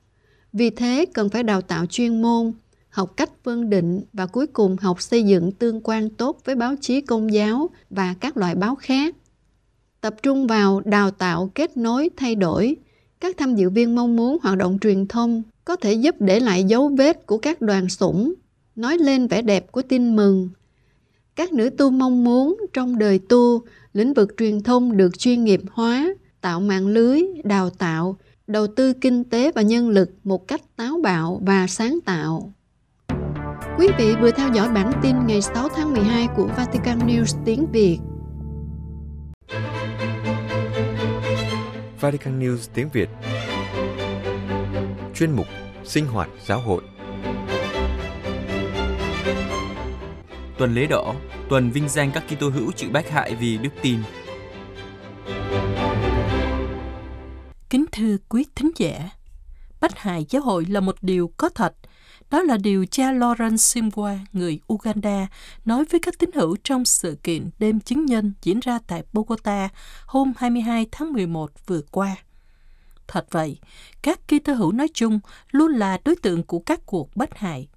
Vì 0.53 0.71
thế, 0.71 1.07
cần 1.15 1.29
phải 1.29 1.43
đào 1.43 1.61
tạo 1.61 1.87
chuyên 1.87 2.23
môn, 2.23 2.53
học 2.93 3.17
cách 3.17 3.31
phân 3.43 3.71
định 3.71 4.03
và 4.13 4.27
cuối 4.27 4.47
cùng 4.47 4.77
học 4.81 5.03
xây 5.03 5.23
dựng 5.23 5.53
tương 5.53 5.81
quan 5.85 6.11
tốt 6.11 6.39
với 6.45 6.55
báo 6.55 6.75
chí 6.81 7.01
công 7.01 7.33
giáo 7.33 7.71
và 7.91 8.15
các 8.21 8.37
loại 8.37 8.55
báo 8.55 8.75
khác. 8.75 9.17
Tập 10.01 10.15
trung 10.23 10.47
vào 10.47 10.81
đào 10.81 11.11
tạo 11.11 11.51
kết 11.55 11.77
nối 11.77 12.11
thay 12.17 12.35
đổi, 12.35 12.77
các 13.21 13.37
tham 13.37 13.55
dự 13.55 13.71
viên 13.71 13.95
mong 13.95 14.17
muốn 14.17 14.39
hoạt 14.43 14.59
động 14.59 14.79
truyền 14.81 15.07
thông 15.07 15.43
có 15.65 15.77
thể 15.77 15.93
giúp 15.93 16.15
để 16.19 16.41
lại 16.41 16.65
dấu 16.65 16.89
vết 16.89 17.27
của 17.27 17.39
các 17.39 17.61
đoàn 17.61 17.89
sủng, 17.89 18.35
nói 18.77 18.99
lên 18.99 19.27
vẻ 19.27 19.43
đẹp 19.43 19.73
của 19.73 19.83
tin 19.83 20.17
mừng. 20.17 20.49
Các 21.37 21.53
nữ 21.53 21.71
tu 21.71 21.91
mong 21.91 22.25
muốn 22.25 22.57
trong 22.73 22.99
đời 22.99 23.19
tu, 23.19 23.63
lĩnh 23.93 24.15
vực 24.15 24.35
truyền 24.39 24.63
thông 24.63 24.97
được 24.97 25.19
chuyên 25.19 25.45
nghiệp 25.45 25.61
hóa, 25.71 26.15
tạo 26.41 26.61
mạng 26.61 26.87
lưới, 26.87 27.23
đào 27.45 27.71
tạo, 27.71 28.17
đầu 28.47 28.67
tư 28.67 28.93
kinh 28.93 29.25
tế 29.25 29.53
và 29.53 29.63
nhân 29.63 29.89
lực 29.89 30.11
một 30.25 30.49
cách 30.49 30.77
táo 30.77 31.01
bạo 31.03 31.41
và 31.47 31.67
sáng 31.67 31.99
tạo. 32.05 32.53
Quý 33.79 33.89
vị 33.99 34.15
vừa 34.21 34.31
theo 34.31 34.49
dõi 34.55 34.69
bản 34.75 34.93
tin 35.03 35.27
ngày 35.27 35.43
6 35.43 35.69
tháng 35.69 35.93
12 35.93 36.29
của 36.37 36.47
Vatican 36.57 36.99
News 36.99 37.43
tiếng 37.45 37.67
Việt. 37.73 37.99
Vatican 42.01 42.41
News 42.41 42.69
tiếng 42.75 42.89
Việt 42.93 43.09
Chuyên 45.15 45.33
mục 45.33 45.47
Sinh 45.85 46.07
hoạt 46.07 46.29
giáo 46.47 46.61
hội 46.61 46.83
Tuần 50.59 50.75
lễ 50.75 50.87
đỏ, 50.87 51.15
tuần 51.49 51.71
vinh 51.71 51.89
danh 51.89 52.11
các 52.15 52.25
Kitô 52.29 52.49
hữu 52.49 52.73
chịu 52.73 52.91
bách 52.93 53.11
hại 53.11 53.35
vì 53.35 53.59
đức 53.59 53.71
tin. 53.83 53.99
Kính 57.71 57.85
thưa 57.93 58.17
quý 58.29 58.45
thính 58.55 58.71
giả, 58.77 59.11
bách 59.81 59.99
hại 59.99 60.27
giáo 60.29 60.43
hội 60.43 60.65
là 60.69 60.81
một 60.81 60.97
điều 61.03 61.31
có 61.37 61.49
thật. 61.49 61.75
Đó 62.33 62.43
là 62.43 62.57
điều 62.57 62.87
cha 62.91 63.13
Lawrence 63.13 63.57
Simwa, 63.57 64.19
người 64.33 64.61
Uganda, 64.73 65.27
nói 65.65 65.85
với 65.85 66.01
các 66.01 66.19
tín 66.19 66.31
hữu 66.35 66.57
trong 66.65 66.85
sự 66.85 67.19
kiện 67.23 67.51
đêm 67.59 67.81
chứng 67.81 68.07
nhân 68.07 68.33
diễn 68.43 68.61
ra 68.61 68.79
tại 68.87 69.05
Bogota 69.13 69.69
hôm 70.07 70.33
22 70.37 70.87
tháng 70.93 71.13
11 71.13 71.67
vừa 71.67 71.81
qua. 71.91 72.17
Thật 73.09 73.27
vậy, 73.31 73.59
các 74.03 74.21
Kitô 74.29 74.53
hữu 74.53 74.73
nói 74.73 74.89
chung 74.95 75.21
luôn 75.51 75.73
là 75.73 75.99
đối 76.05 76.17
tượng 76.17 76.43
của 76.43 76.59
các 76.59 76.81
cuộc 76.87 77.17
bắt 77.17 77.39
hại. 77.39 77.69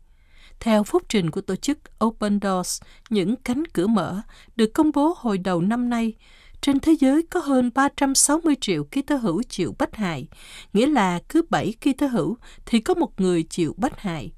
Theo 0.60 0.84
phúc 0.84 1.04
trình 1.10 1.32
của 1.32 1.42
tổ 1.42 1.56
chức 1.56 1.78
Open 2.06 2.40
Doors, 2.44 2.82
những 3.10 3.36
cánh 3.36 3.64
cửa 3.74 3.88
mở 3.88 4.22
được 4.56 4.74
công 4.74 4.92
bố 4.92 5.14
hồi 5.18 5.38
đầu 5.38 5.62
năm 5.62 5.90
nay, 5.90 6.14
trên 6.62 6.80
thế 6.80 6.96
giới 7.00 7.24
có 7.24 7.40
hơn 7.40 7.72
360 7.76 8.56
triệu 8.62 8.84
Kitô 8.84 9.16
hữu 9.16 9.44
chịu 9.44 9.76
bách 9.80 9.96
hại, 9.96 10.28
nghĩa 10.74 10.88
là 10.88 11.20
cứ 11.30 11.42
7 11.50 11.74
Kitô 11.82 12.08
hữu 12.08 12.38
thì 12.66 12.80
có 12.80 12.94
một 12.94 13.22
người 13.22 13.44
chịu 13.44 13.76
bách 13.78 14.00
hại. 14.00 14.32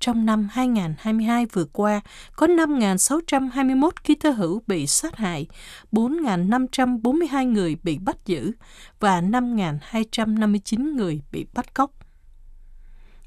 Trong 0.00 0.26
năm 0.26 0.48
2022 0.52 1.46
vừa 1.46 1.64
qua, 1.64 2.00
có 2.36 2.46
5.621 2.46 3.90
Kitô 3.90 4.30
hữu 4.30 4.62
bị 4.66 4.86
sát 4.86 5.16
hại, 5.16 5.46
4.542 5.92 7.52
người 7.52 7.76
bị 7.82 7.98
bắt 7.98 8.16
giữ 8.26 8.52
và 9.00 9.20
5.259 9.20 10.94
người 10.96 11.20
bị 11.32 11.46
bắt 11.54 11.74
cóc. 11.74 11.90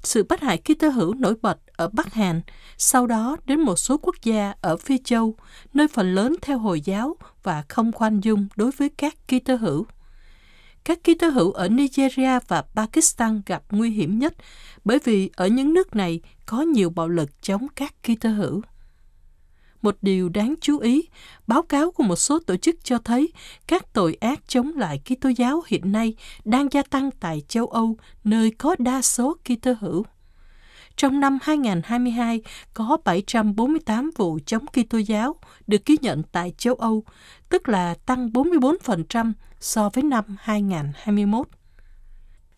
Sự 0.04 0.24
bắt 0.24 0.42
hại 0.42 0.58
Kitô 0.58 0.90
hữu 0.90 1.14
nổi 1.14 1.36
bật 1.42 1.60
ở 1.78 1.90
Bắc 1.94 2.14
Hàn, 2.14 2.42
sau 2.78 3.08
đó 3.08 3.38
đến 3.46 3.60
một 3.60 3.76
số 3.76 3.98
quốc 3.98 4.16
gia 4.24 4.54
ở 4.62 4.78
Phi 4.78 4.98
Châu, 4.98 5.36
nơi 5.74 5.88
phần 5.88 6.16
lớn 6.16 6.36
theo 6.42 6.58
Hồi 6.58 6.82
giáo 6.82 7.16
và 7.44 7.64
không 7.70 7.92
khoan 7.92 8.20
dung 8.20 8.48
đối 8.56 8.72
với 8.72 8.90
các 8.90 9.14
Kitô 9.28 9.56
hữu. 9.56 9.86
Các 10.86 11.00
Kitô 11.04 11.30
hữu 11.30 11.52
ở 11.52 11.68
Nigeria 11.68 12.40
và 12.48 12.62
Pakistan 12.62 13.42
gặp 13.46 13.64
nguy 13.72 13.90
hiểm 13.90 14.20
nhất 14.20 14.34
bởi 14.86 15.00
vì 15.04 15.30
ở 15.36 15.48
những 15.48 15.74
nước 15.74 15.96
này 15.96 16.20
có 16.46 16.62
nhiều 16.62 16.90
bạo 16.90 17.10
lực 17.10 17.42
chống 17.42 17.68
các 17.76 17.94
Kitô 18.04 18.30
hữu. 18.30 18.62
Một 19.82 19.98
điều 20.02 20.30
đáng 20.30 20.56
chú 20.62 20.80
ý, 20.80 21.08
báo 21.48 21.62
cáo 21.62 21.92
của 21.92 22.04
một 22.04 22.16
số 22.16 22.40
tổ 22.40 22.58
chức 22.58 22.84
cho 22.84 22.98
thấy 22.98 23.30
các 23.68 23.94
tội 23.94 24.18
ác 24.20 24.40
chống 24.48 24.72
lại 24.76 25.02
Kitô 25.06 25.30
giáo 25.30 25.62
hiện 25.68 25.92
nay 25.92 26.16
đang 26.46 26.68
gia 26.72 26.84
tăng 26.84 27.10
tại 27.20 27.42
châu 27.48 27.68
Âu, 27.68 27.98
nơi 28.24 28.52
có 28.52 28.76
đa 28.80 29.02
số 29.02 29.38
Kitô 29.46 29.74
hữu. 29.80 30.06
Trong 30.98 31.20
năm 31.20 31.38
2022, 31.42 32.42
có 32.74 32.98
748 33.06 34.12
vụ 34.16 34.40
chống 34.46 34.66
Kitô 34.66 34.98
giáo 34.98 35.36
được 35.68 35.86
ghi 35.86 35.98
nhận 36.02 36.24
tại 36.32 36.54
châu 36.58 36.76
Âu, 36.76 37.04
tức 37.50 37.70
là 37.70 37.96
tăng 38.06 38.30
44% 38.30 39.32
so 39.60 39.90
với 39.90 40.04
năm 40.04 40.26
2021 40.40 41.48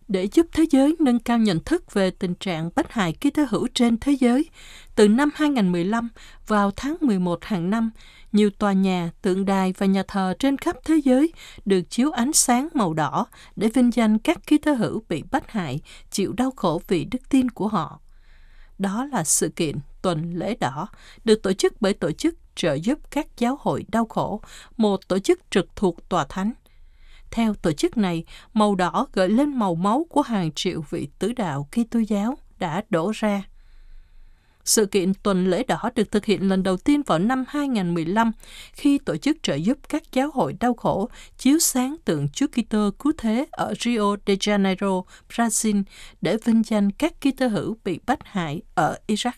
để 0.07 0.27
giúp 0.33 0.45
thế 0.51 0.65
giới 0.71 0.95
nâng 0.99 1.19
cao 1.19 1.37
nhận 1.37 1.59
thức 1.59 1.93
về 1.93 2.11
tình 2.11 2.35
trạng 2.35 2.69
bách 2.75 2.91
hại 2.91 3.13
ký 3.13 3.29
tơ 3.29 3.45
hữu 3.49 3.67
trên 3.73 3.97
thế 3.99 4.11
giới. 4.11 4.49
Từ 4.95 5.07
năm 5.07 5.29
2015 5.35 6.09
vào 6.47 6.71
tháng 6.71 6.95
11 7.01 7.45
hàng 7.45 7.69
năm, 7.69 7.91
nhiều 8.31 8.49
tòa 8.49 8.73
nhà, 8.73 9.11
tượng 9.21 9.45
đài 9.45 9.73
và 9.77 9.85
nhà 9.85 10.03
thờ 10.07 10.33
trên 10.39 10.57
khắp 10.57 10.75
thế 10.85 10.95
giới 11.03 11.31
được 11.65 11.81
chiếu 11.89 12.11
ánh 12.11 12.33
sáng 12.33 12.67
màu 12.73 12.93
đỏ 12.93 13.25
để 13.55 13.67
vinh 13.67 13.93
danh 13.93 14.19
các 14.19 14.47
ký 14.47 14.57
tơ 14.57 14.73
hữu 14.73 15.03
bị 15.09 15.23
bách 15.31 15.51
hại, 15.51 15.79
chịu 16.11 16.33
đau 16.33 16.51
khổ 16.55 16.81
vì 16.87 17.05
đức 17.05 17.29
tin 17.29 17.51
của 17.51 17.67
họ. 17.67 17.99
Đó 18.77 19.05
là 19.11 19.23
sự 19.23 19.49
kiện 19.49 19.75
tuần 20.01 20.33
lễ 20.33 20.55
đỏ 20.59 20.87
được 21.23 21.43
tổ 21.43 21.53
chức 21.53 21.81
bởi 21.81 21.93
tổ 21.93 22.11
chức 22.11 22.35
trợ 22.55 22.73
giúp 22.73 22.99
các 23.11 23.27
giáo 23.37 23.57
hội 23.61 23.85
đau 23.87 24.05
khổ, 24.05 24.41
một 24.77 25.07
tổ 25.07 25.19
chức 25.19 25.39
trực 25.49 25.75
thuộc 25.75 26.09
tòa 26.09 26.25
thánh 26.29 26.53
theo 27.35 27.53
tổ 27.53 27.71
chức 27.71 27.97
này, 27.97 28.23
màu 28.53 28.75
đỏ 28.75 29.07
gợi 29.13 29.29
lên 29.29 29.59
màu 29.59 29.75
máu 29.75 30.05
của 30.09 30.21
hàng 30.21 30.51
triệu 30.55 30.81
vị 30.89 31.09
tứ 31.19 31.33
đạo 31.33 31.67
Kitô 31.71 31.99
giáo 31.99 32.37
đã 32.59 32.83
đổ 32.89 33.11
ra. 33.15 33.43
Sự 34.65 34.85
kiện 34.85 35.13
tuần 35.23 35.47
lễ 35.47 35.63
đỏ 35.63 35.89
được 35.95 36.11
thực 36.11 36.25
hiện 36.25 36.49
lần 36.49 36.63
đầu 36.63 36.77
tiên 36.77 37.01
vào 37.05 37.19
năm 37.19 37.45
2015 37.47 38.31
khi 38.73 38.97
tổ 38.97 39.17
chức 39.17 39.37
trợ 39.43 39.55
giúp 39.55 39.77
các 39.89 40.03
giáo 40.11 40.29
hội 40.33 40.53
đau 40.59 40.73
khổ 40.73 41.09
chiếu 41.37 41.59
sáng 41.59 41.95
tượng 42.05 42.29
Chúa 42.29 42.47
Kitô 42.47 42.91
cứu 42.99 43.13
thế 43.17 43.45
ở 43.51 43.73
Rio 43.79 44.15
de 44.27 44.33
Janeiro, 44.35 45.03
Brazil 45.29 45.83
để 46.21 46.37
vinh 46.45 46.63
danh 46.65 46.91
các 46.91 47.13
Kitô 47.21 47.47
hữu 47.47 47.77
bị 47.83 47.99
bắt 48.07 48.19
hại 48.23 48.61
ở 48.75 48.97
Iraq. 49.07 49.31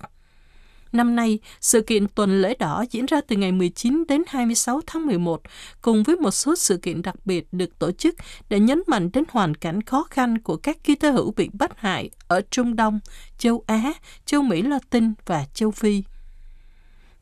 Năm 0.91 1.15
nay, 1.15 1.39
sự 1.62 1.82
kiện 1.82 2.08
tuần 2.08 2.41
lễ 2.41 2.54
đỏ 2.60 2.86
diễn 2.91 3.06
ra 3.06 3.21
từ 3.28 3.36
ngày 3.36 3.52
19 3.52 4.04
đến 4.08 4.23
26 4.28 4.82
tháng 4.88 5.06
11, 5.06 5.41
cùng 5.82 6.04
với 6.04 6.15
một 6.15 6.32
số 6.32 6.56
sự 6.56 6.78
kiện 6.78 7.02
đặc 7.02 7.15
biệt 7.26 7.47
được 7.52 7.80
tổ 7.80 7.91
chức 7.91 8.15
để 8.50 8.60
nhấn 8.60 8.82
mạnh 8.88 9.10
đến 9.13 9.23
hoàn 9.30 9.56
cảnh 9.56 9.82
khó 9.82 10.04
khăn 10.10 10.38
của 10.38 10.58
các 10.58 10.84
ký 10.84 10.95
tơ 10.95 11.12
hữu 11.12 11.32
bị 11.32 11.50
bắt 11.54 11.71
hại 11.80 12.10
ở 12.28 12.41
Trung 12.52 12.76
Đông, 12.76 13.00
châu 13.38 13.63
Á, 13.67 13.93
châu 14.26 14.41
Mỹ 14.41 14.62
Latin 14.62 15.13
và 15.26 15.45
châu 15.54 15.71
Phi. 15.71 16.04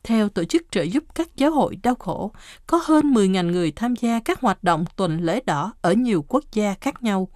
Theo 0.04 0.30
tổ 0.30 0.43
chức 0.43 0.63
trợ 0.71 0.82
giúp 0.82 1.04
các 1.15 1.36
giáo 1.36 1.51
hội 1.51 1.75
đau 1.84 1.95
khổ, 1.95 2.32
có 2.67 2.82
hơn 2.84 3.13
10.000 3.13 3.51
người 3.51 3.71
tham 3.71 3.95
gia 3.95 4.19
các 4.19 4.41
hoạt 4.41 4.63
động 4.63 4.86
tuần 4.95 5.19
lễ 5.21 5.39
đỏ 5.45 5.73
ở 5.82 5.93
nhiều 5.93 6.25
quốc 6.28 6.43
gia 6.54 6.75
khác 6.82 7.04
nhau. 7.04 7.28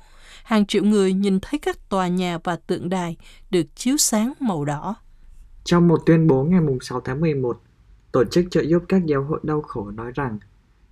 Hàng 0.43 0.65
triệu 0.65 0.83
người 0.83 1.13
nhìn 1.13 1.39
thấy 1.39 1.59
các 1.59 1.89
tòa 1.89 2.07
nhà 2.07 2.37
và 2.43 2.55
tượng 2.55 2.89
đài 2.89 3.17
được 3.49 3.75
chiếu 3.75 3.97
sáng 3.97 4.33
màu 4.39 4.65
đỏ. 4.65 4.95
Trong 5.69 5.87
một 5.87 6.05
tuyên 6.05 6.27
bố 6.27 6.43
ngày 6.43 6.61
6 6.81 7.01
tháng 7.01 7.21
11, 7.21 7.61
Tổ 8.11 8.23
chức 8.23 8.45
trợ 8.51 8.61
giúp 8.61 8.83
các 8.87 9.05
giáo 9.05 9.23
hội 9.23 9.39
đau 9.43 9.61
khổ 9.61 9.91
nói 9.91 10.11
rằng 10.15 10.39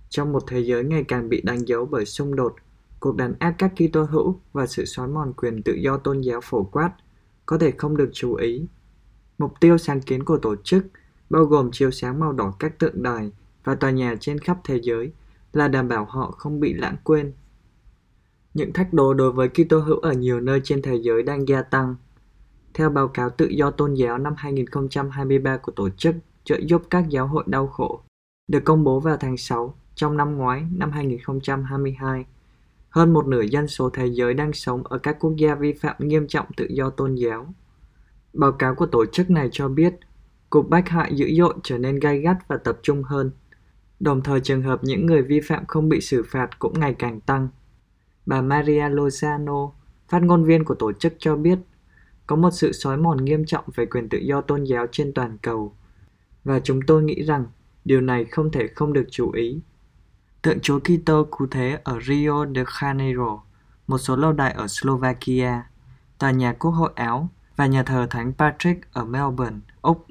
trong 0.08 0.32
một 0.32 0.42
thế 0.46 0.60
giới 0.60 0.84
ngày 0.84 1.04
càng 1.08 1.28
bị 1.28 1.40
đánh 1.40 1.68
dấu 1.68 1.86
bởi 1.86 2.04
xung 2.04 2.36
đột, 2.36 2.54
cuộc 3.00 3.16
đàn 3.16 3.34
áp 3.38 3.54
các 3.58 3.72
Kitô 3.76 4.02
hữu 4.02 4.40
và 4.52 4.66
sự 4.66 4.84
xói 4.84 5.08
mòn 5.08 5.32
quyền 5.36 5.62
tự 5.62 5.72
do 5.72 5.96
tôn 5.96 6.20
giáo 6.20 6.40
phổ 6.40 6.62
quát 6.62 6.92
có 7.46 7.58
thể 7.58 7.70
không 7.70 7.96
được 7.96 8.10
chú 8.12 8.34
ý. 8.34 8.66
Mục 9.38 9.52
tiêu 9.60 9.78
sáng 9.78 10.00
kiến 10.00 10.24
của 10.24 10.38
tổ 10.38 10.56
chức 10.64 10.86
bao 11.30 11.44
gồm 11.44 11.70
chiếu 11.72 11.90
sáng 11.90 12.20
màu 12.20 12.32
đỏ 12.32 12.54
các 12.58 12.78
tượng 12.78 13.02
đài 13.02 13.32
và 13.64 13.74
tòa 13.74 13.90
nhà 13.90 14.14
trên 14.20 14.38
khắp 14.38 14.58
thế 14.64 14.80
giới 14.82 15.12
là 15.52 15.68
đảm 15.68 15.88
bảo 15.88 16.04
họ 16.04 16.30
không 16.30 16.60
bị 16.60 16.74
lãng 16.74 16.96
quên. 17.04 17.32
Những 18.54 18.72
thách 18.72 18.92
đố 18.92 19.14
đối 19.14 19.32
với 19.32 19.48
Kitô 19.48 19.78
hữu 19.78 19.98
ở 19.98 20.12
nhiều 20.12 20.40
nơi 20.40 20.60
trên 20.64 20.82
thế 20.82 20.96
giới 21.02 21.22
đang 21.22 21.48
gia 21.48 21.62
tăng– 21.62 21.96
theo 22.78 22.90
báo 22.90 23.08
cáo 23.08 23.30
tự 23.30 23.46
do 23.46 23.70
tôn 23.70 23.94
giáo 23.94 24.18
năm 24.18 24.34
2023 24.36 25.56
của 25.56 25.72
tổ 25.72 25.90
chức 25.90 26.14
trợ 26.44 26.58
giúp 26.66 26.82
các 26.90 27.08
giáo 27.08 27.26
hội 27.26 27.44
đau 27.46 27.66
khổ, 27.66 28.00
được 28.48 28.64
công 28.64 28.84
bố 28.84 29.00
vào 29.00 29.16
tháng 29.16 29.36
6 29.36 29.74
trong 29.94 30.16
năm 30.16 30.36
ngoái 30.36 30.66
năm 30.76 30.90
2022, 30.90 32.24
hơn 32.90 33.12
một 33.12 33.26
nửa 33.26 33.42
dân 33.42 33.68
số 33.68 33.90
thế 33.90 34.06
giới 34.06 34.34
đang 34.34 34.52
sống 34.52 34.82
ở 34.86 34.98
các 34.98 35.16
quốc 35.20 35.36
gia 35.36 35.54
vi 35.54 35.72
phạm 35.72 35.96
nghiêm 35.98 36.26
trọng 36.26 36.46
tự 36.56 36.66
do 36.70 36.90
tôn 36.90 37.14
giáo. 37.14 37.46
Báo 38.32 38.52
cáo 38.52 38.74
của 38.74 38.86
tổ 38.86 39.06
chức 39.06 39.30
này 39.30 39.48
cho 39.52 39.68
biết, 39.68 39.94
cuộc 40.50 40.68
bách 40.68 40.88
hại 40.88 41.14
dữ 41.14 41.28
dội 41.38 41.54
trở 41.62 41.78
nên 41.78 41.98
gai 41.98 42.18
gắt 42.18 42.48
và 42.48 42.56
tập 42.56 42.78
trung 42.82 43.02
hơn. 43.02 43.30
Đồng 44.00 44.22
thời 44.22 44.40
trường 44.40 44.62
hợp 44.62 44.84
những 44.84 45.06
người 45.06 45.22
vi 45.22 45.40
phạm 45.40 45.66
không 45.66 45.88
bị 45.88 46.00
xử 46.00 46.22
phạt 46.22 46.58
cũng 46.58 46.80
ngày 46.80 46.94
càng 46.98 47.20
tăng. 47.20 47.48
Bà 48.26 48.40
Maria 48.40 48.88
Lozano, 48.88 49.70
phát 50.08 50.22
ngôn 50.22 50.44
viên 50.44 50.64
của 50.64 50.74
tổ 50.74 50.92
chức 50.92 51.14
cho 51.18 51.36
biết 51.36 51.58
có 52.28 52.36
một 52.36 52.50
sự 52.50 52.72
xói 52.72 52.96
mòn 52.96 53.24
nghiêm 53.24 53.44
trọng 53.46 53.64
về 53.74 53.86
quyền 53.86 54.08
tự 54.08 54.18
do 54.18 54.40
tôn 54.40 54.64
giáo 54.64 54.86
trên 54.92 55.12
toàn 55.14 55.38
cầu. 55.38 55.76
Và 56.44 56.60
chúng 56.60 56.80
tôi 56.86 57.02
nghĩ 57.02 57.22
rằng 57.22 57.46
điều 57.84 58.00
này 58.00 58.24
không 58.24 58.50
thể 58.50 58.68
không 58.68 58.92
được 58.92 59.06
chú 59.10 59.30
ý. 59.32 59.60
Tượng 60.42 60.60
Chúa 60.60 60.78
Kitô 60.80 61.26
cụ 61.30 61.46
thế 61.50 61.78
ở 61.84 62.00
Rio 62.00 62.46
de 62.54 62.64
Janeiro, 62.64 63.40
một 63.86 63.98
số 63.98 64.16
lâu 64.16 64.32
đài 64.32 64.52
ở 64.52 64.66
Slovakia, 64.68 65.62
tòa 66.18 66.30
nhà 66.30 66.52
Quốc 66.52 66.70
hội 66.70 66.90
Áo 66.94 67.28
và 67.56 67.66
nhà 67.66 67.82
thờ 67.82 68.06
Thánh 68.10 68.32
Patrick 68.32 68.92
ở 68.92 69.04
Melbourne, 69.04 69.58
Úc 69.82 70.06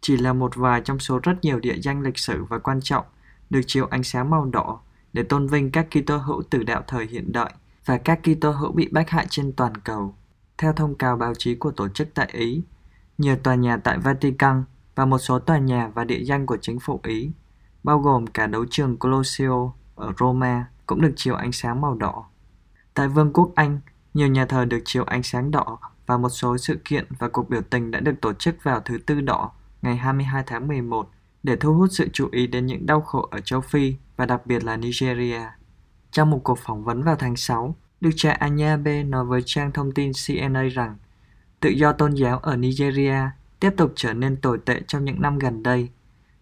chỉ 0.00 0.16
là 0.16 0.32
một 0.32 0.56
vài 0.56 0.80
trong 0.80 0.98
số 0.98 1.20
rất 1.22 1.34
nhiều 1.42 1.60
địa 1.60 1.76
danh 1.82 2.00
lịch 2.00 2.18
sử 2.18 2.44
và 2.44 2.58
quan 2.58 2.80
trọng 2.82 3.04
được 3.50 3.60
chiếu 3.66 3.86
ánh 3.86 4.02
sáng 4.02 4.30
màu 4.30 4.44
đỏ 4.44 4.80
để 5.12 5.22
tôn 5.22 5.46
vinh 5.46 5.70
các 5.70 5.86
Kitô 5.90 6.16
hữu 6.16 6.42
tử 6.42 6.62
đạo 6.62 6.82
thời 6.86 7.06
hiện 7.06 7.32
đại 7.32 7.54
và 7.84 7.98
các 7.98 8.20
Kitô 8.22 8.50
hữu 8.50 8.72
bị 8.72 8.88
bách 8.92 9.10
hại 9.10 9.26
trên 9.30 9.52
toàn 9.52 9.74
cầu. 9.76 10.14
Theo 10.58 10.72
thông 10.72 10.94
cáo 10.94 11.16
báo 11.16 11.34
chí 11.34 11.54
của 11.54 11.70
tổ 11.70 11.88
chức 11.88 12.08
tại 12.14 12.28
Ý, 12.32 12.62
nhiều 13.18 13.36
tòa 13.36 13.54
nhà 13.54 13.76
tại 13.76 13.98
Vatican 13.98 14.64
và 14.94 15.04
một 15.04 15.18
số 15.18 15.38
tòa 15.38 15.58
nhà 15.58 15.90
và 15.94 16.04
địa 16.04 16.20
danh 16.24 16.46
của 16.46 16.56
chính 16.60 16.80
phủ 16.80 17.00
Ý, 17.04 17.30
bao 17.82 17.98
gồm 17.98 18.26
cả 18.26 18.46
đấu 18.46 18.64
trường 18.70 18.96
Colosseo 18.96 19.74
ở 19.94 20.12
Roma 20.18 20.66
cũng 20.86 21.00
được 21.00 21.12
chiếu 21.16 21.34
ánh 21.34 21.52
sáng 21.52 21.80
màu 21.80 21.94
đỏ. 21.94 22.24
Tại 22.94 23.08
Vương 23.08 23.32
quốc 23.32 23.52
Anh, 23.54 23.80
nhiều 24.14 24.28
nhà 24.28 24.46
thờ 24.46 24.64
được 24.64 24.80
chiếu 24.84 25.04
ánh 25.04 25.22
sáng 25.22 25.50
đỏ 25.50 25.78
và 26.06 26.16
một 26.16 26.28
số 26.28 26.58
sự 26.58 26.78
kiện 26.84 27.06
và 27.18 27.28
cuộc 27.28 27.50
biểu 27.50 27.62
tình 27.62 27.90
đã 27.90 28.00
được 28.00 28.14
tổ 28.20 28.32
chức 28.32 28.54
vào 28.62 28.80
thứ 28.80 28.98
Tư 28.98 29.20
đỏ 29.20 29.52
ngày 29.82 29.96
22 29.96 30.42
tháng 30.46 30.68
11 30.68 31.08
để 31.42 31.56
thu 31.56 31.74
hút 31.74 31.88
sự 31.92 32.08
chú 32.12 32.28
ý 32.32 32.46
đến 32.46 32.66
những 32.66 32.86
đau 32.86 33.00
khổ 33.00 33.28
ở 33.30 33.40
châu 33.40 33.60
Phi 33.60 33.94
và 34.16 34.26
đặc 34.26 34.46
biệt 34.46 34.64
là 34.64 34.76
Nigeria. 34.76 35.40
Trong 36.10 36.30
một 36.30 36.40
cuộc 36.44 36.58
phỏng 36.58 36.84
vấn 36.84 37.02
vào 37.02 37.16
tháng 37.16 37.36
6, 37.36 37.76
Đức 38.00 38.10
cha 38.16 38.30
Anyabe 38.32 39.02
nói 39.02 39.24
với 39.24 39.42
trang 39.46 39.72
thông 39.72 39.92
tin 39.92 40.12
CNA 40.26 40.62
rằng 40.62 40.96
tự 41.60 41.70
do 41.70 41.92
tôn 41.92 42.14
giáo 42.14 42.38
ở 42.38 42.56
Nigeria 42.56 43.20
tiếp 43.60 43.70
tục 43.76 43.92
trở 43.96 44.12
nên 44.12 44.36
tồi 44.36 44.58
tệ 44.64 44.80
trong 44.86 45.04
những 45.04 45.22
năm 45.22 45.38
gần 45.38 45.62
đây, 45.62 45.88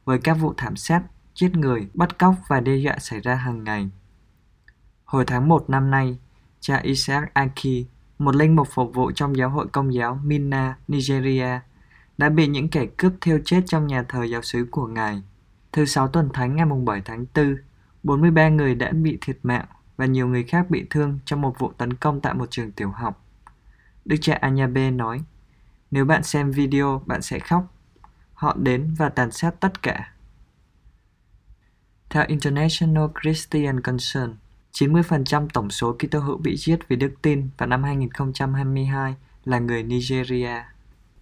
với 0.05 0.19
các 0.19 0.35
vụ 0.35 0.55
thảm 0.57 0.77
sát, 0.77 1.03
giết 1.35 1.57
người, 1.57 1.88
bắt 1.95 2.19
cóc 2.19 2.35
và 2.49 2.61
đe 2.61 2.77
dọa 2.77 2.99
xảy 2.99 3.21
ra 3.21 3.35
hàng 3.35 3.64
ngày. 3.64 3.90
Hồi 5.05 5.25
tháng 5.27 5.49
1 5.49 5.71
năm 5.71 5.90
nay, 5.90 6.19
cha 6.61 6.77
Isaac 6.77 7.35
Aki, 7.35 7.87
một 8.19 8.37
linh 8.37 8.57
mục 8.57 8.69
phục 8.71 8.95
vụ 8.95 9.12
trong 9.14 9.37
giáo 9.37 9.51
hội 9.51 9.66
công 9.73 9.95
giáo 9.95 10.21
Minna, 10.25 10.79
Nigeria, 10.88 11.61
đã 12.19 12.29
bị 12.29 12.47
những 12.47 12.69
kẻ 12.69 12.87
cướp 12.97 13.12
thiêu 13.21 13.40
chết 13.45 13.62
trong 13.66 13.87
nhà 13.87 14.03
thờ 14.03 14.25
giáo 14.25 14.42
sứ 14.42 14.66
của 14.71 14.87
ngài. 14.87 15.23
Thứ 15.73 15.85
sáu 15.85 16.09
tuần 16.09 16.29
thánh 16.33 16.57
ngày 16.57 16.66
7 16.85 17.03
tháng 17.05 17.27
4, 17.35 17.57
43 18.03 18.49
người 18.49 18.75
đã 18.75 18.92
bị 18.92 19.19
thiệt 19.21 19.38
mạng 19.42 19.66
và 19.96 20.06
nhiều 20.06 20.28
người 20.28 20.42
khác 20.42 20.70
bị 20.70 20.87
thương 20.90 21.18
trong 21.24 21.40
một 21.40 21.59
vụ 21.59 21.72
tấn 21.72 21.94
công 21.94 22.20
tại 22.20 22.35
một 22.35 22.50
trường 22.50 22.72
tiểu 22.72 22.90
học. 22.90 23.24
Đức 24.04 24.16
cha 24.20 24.35
Anyabe 24.35 24.90
nói, 24.90 25.22
nếu 25.90 26.04
bạn 26.04 26.22
xem 26.22 26.50
video, 26.50 27.02
bạn 27.06 27.22
sẽ 27.22 27.38
khóc. 27.38 27.74
Họ 28.35 28.56
đến 28.59 28.94
và 28.98 29.09
tàn 29.09 29.30
sát 29.30 29.61
tất 29.61 29.82
cả. 29.82 30.12
Theo 32.11 32.24
International 32.28 33.04
Christian 33.22 33.80
Concern, 33.80 34.35
90% 34.72 35.48
tổng 35.52 35.70
số 35.70 35.96
Kitô 35.98 36.18
hữu 36.18 36.38
bị 36.38 36.56
giết 36.56 36.78
vì 36.88 36.96
đức 36.96 37.14
tin 37.22 37.48
vào 37.59 37.68
năm 37.68 37.82
2022 37.82 39.14
là 39.44 39.59
người 39.59 39.82
Nigeria. 39.82 40.76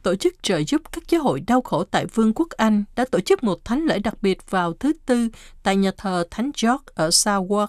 Tổ 0.04 0.14
chức 0.14 0.42
trợ 0.42 0.62
giúp 0.66 0.82
các 0.92 1.04
giáo 1.08 1.22
hội 1.22 1.40
đau 1.40 1.62
khổ 1.62 1.84
tại 1.84 2.06
Vương 2.06 2.32
quốc 2.34 2.48
Anh 2.50 2.84
đã 2.96 3.04
tổ 3.04 3.20
chức 3.20 3.44
một 3.44 3.64
thánh 3.64 3.84
lễ 3.84 3.98
đặc 3.98 4.14
biệt 4.22 4.50
vào 4.50 4.72
thứ 4.72 4.92
Tư 5.06 5.28
tại 5.62 5.76
nhà 5.76 5.90
thờ 5.96 6.24
Thánh 6.30 6.50
George 6.62 6.84
ở 6.94 7.08
Southwark 7.08 7.66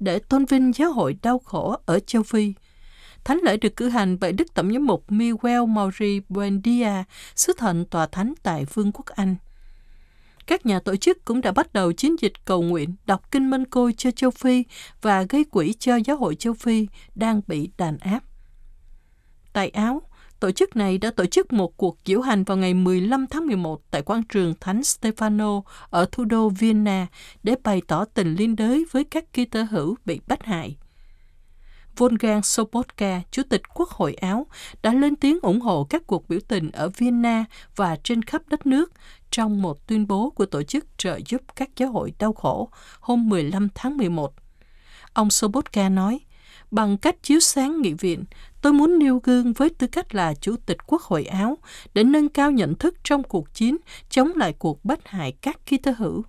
để 0.00 0.18
tôn 0.18 0.44
vinh 0.44 0.72
giáo 0.74 0.92
hội 0.92 1.16
đau 1.22 1.38
khổ 1.38 1.76
ở 1.86 1.98
châu 1.98 2.22
Phi. 2.22 2.52
Thánh 3.24 3.40
lễ 3.42 3.56
được 3.56 3.76
cử 3.76 3.88
hành 3.88 4.18
bởi 4.20 4.32
Đức 4.32 4.54
Tổng 4.54 4.72
giám 4.72 4.86
mục 4.86 5.04
Miguel 5.12 5.66
Mauri 5.68 6.20
Buendia, 6.28 7.04
sứ 7.34 7.52
thần 7.58 7.84
tòa 7.84 8.06
thánh 8.06 8.34
tại 8.42 8.64
Vương 8.74 8.92
quốc 8.92 9.06
Anh. 9.06 9.36
Các 10.46 10.66
nhà 10.66 10.80
tổ 10.80 10.96
chức 10.96 11.24
cũng 11.24 11.40
đã 11.40 11.52
bắt 11.52 11.72
đầu 11.72 11.92
chiến 11.92 12.16
dịch 12.20 12.32
cầu 12.44 12.62
nguyện 12.62 12.94
đọc 13.06 13.30
kinh 13.30 13.50
Mân 13.50 13.64
Côi 13.64 13.92
cho 13.96 14.10
châu 14.10 14.30
Phi 14.30 14.64
và 15.02 15.22
gây 15.22 15.44
quỹ 15.44 15.72
cho 15.78 15.96
giáo 15.96 16.16
hội 16.16 16.34
châu 16.34 16.54
Phi 16.54 16.86
đang 17.14 17.40
bị 17.46 17.70
đàn 17.78 17.98
áp. 17.98 18.20
Tại 19.52 19.68
Áo, 19.68 20.02
tổ 20.40 20.50
chức 20.50 20.76
này 20.76 20.98
đã 20.98 21.10
tổ 21.10 21.26
chức 21.26 21.52
một 21.52 21.76
cuộc 21.76 21.98
diễu 22.04 22.20
hành 22.20 22.44
vào 22.44 22.56
ngày 22.56 22.74
15 22.74 23.26
tháng 23.26 23.46
11 23.46 23.80
tại 23.90 24.02
quảng 24.02 24.22
trường 24.22 24.54
Thánh 24.60 24.80
Stefano 24.80 25.62
ở 25.90 26.06
thủ 26.12 26.24
đô 26.24 26.48
Vienna 26.48 27.06
để 27.42 27.54
bày 27.64 27.82
tỏ 27.88 28.04
tình 28.04 28.34
liên 28.34 28.56
đới 28.56 28.86
với 28.90 29.04
các 29.04 29.24
Kitô 29.32 29.62
hữu 29.70 29.96
bị 30.04 30.20
bắt 30.26 30.44
hại. 30.44 30.76
Wolfgang 31.96 32.42
Sobotka, 32.42 33.20
Chủ 33.30 33.42
tịch 33.48 33.62
Quốc 33.74 33.88
hội 33.88 34.14
Áo, 34.14 34.46
đã 34.82 34.92
lên 34.92 35.16
tiếng 35.16 35.38
ủng 35.42 35.60
hộ 35.60 35.86
các 35.90 36.06
cuộc 36.06 36.28
biểu 36.28 36.40
tình 36.48 36.70
ở 36.70 36.88
Vienna 36.88 37.44
và 37.76 37.96
trên 38.04 38.22
khắp 38.22 38.42
đất 38.48 38.66
nước 38.66 38.92
trong 39.30 39.62
một 39.62 39.86
tuyên 39.86 40.06
bố 40.06 40.30
của 40.30 40.46
Tổ 40.46 40.62
chức 40.62 40.86
trợ 40.98 41.20
giúp 41.26 41.42
các 41.56 41.70
giáo 41.76 41.92
hội 41.92 42.12
đau 42.18 42.32
khổ 42.32 42.70
hôm 43.00 43.28
15 43.28 43.68
tháng 43.74 43.96
11. 43.96 44.32
Ông 45.12 45.30
Sobotka 45.30 45.88
nói, 45.88 46.20
bằng 46.70 46.98
cách 46.98 47.22
chiếu 47.22 47.40
sáng 47.40 47.82
nghị 47.82 47.92
viện, 47.92 48.24
tôi 48.62 48.72
muốn 48.72 48.98
nêu 48.98 49.20
gương 49.24 49.52
với 49.52 49.70
tư 49.70 49.86
cách 49.86 50.14
là 50.14 50.34
Chủ 50.34 50.56
tịch 50.66 50.76
Quốc 50.86 51.02
hội 51.02 51.24
Áo 51.24 51.58
để 51.94 52.04
nâng 52.04 52.28
cao 52.28 52.50
nhận 52.50 52.74
thức 52.74 52.94
trong 53.04 53.22
cuộc 53.22 53.54
chiến 53.54 53.76
chống 54.10 54.32
lại 54.36 54.54
cuộc 54.58 54.84
bất 54.84 55.08
hại 55.08 55.32
các 55.42 55.58
Kitô 55.66 55.92
hữu 55.98 56.24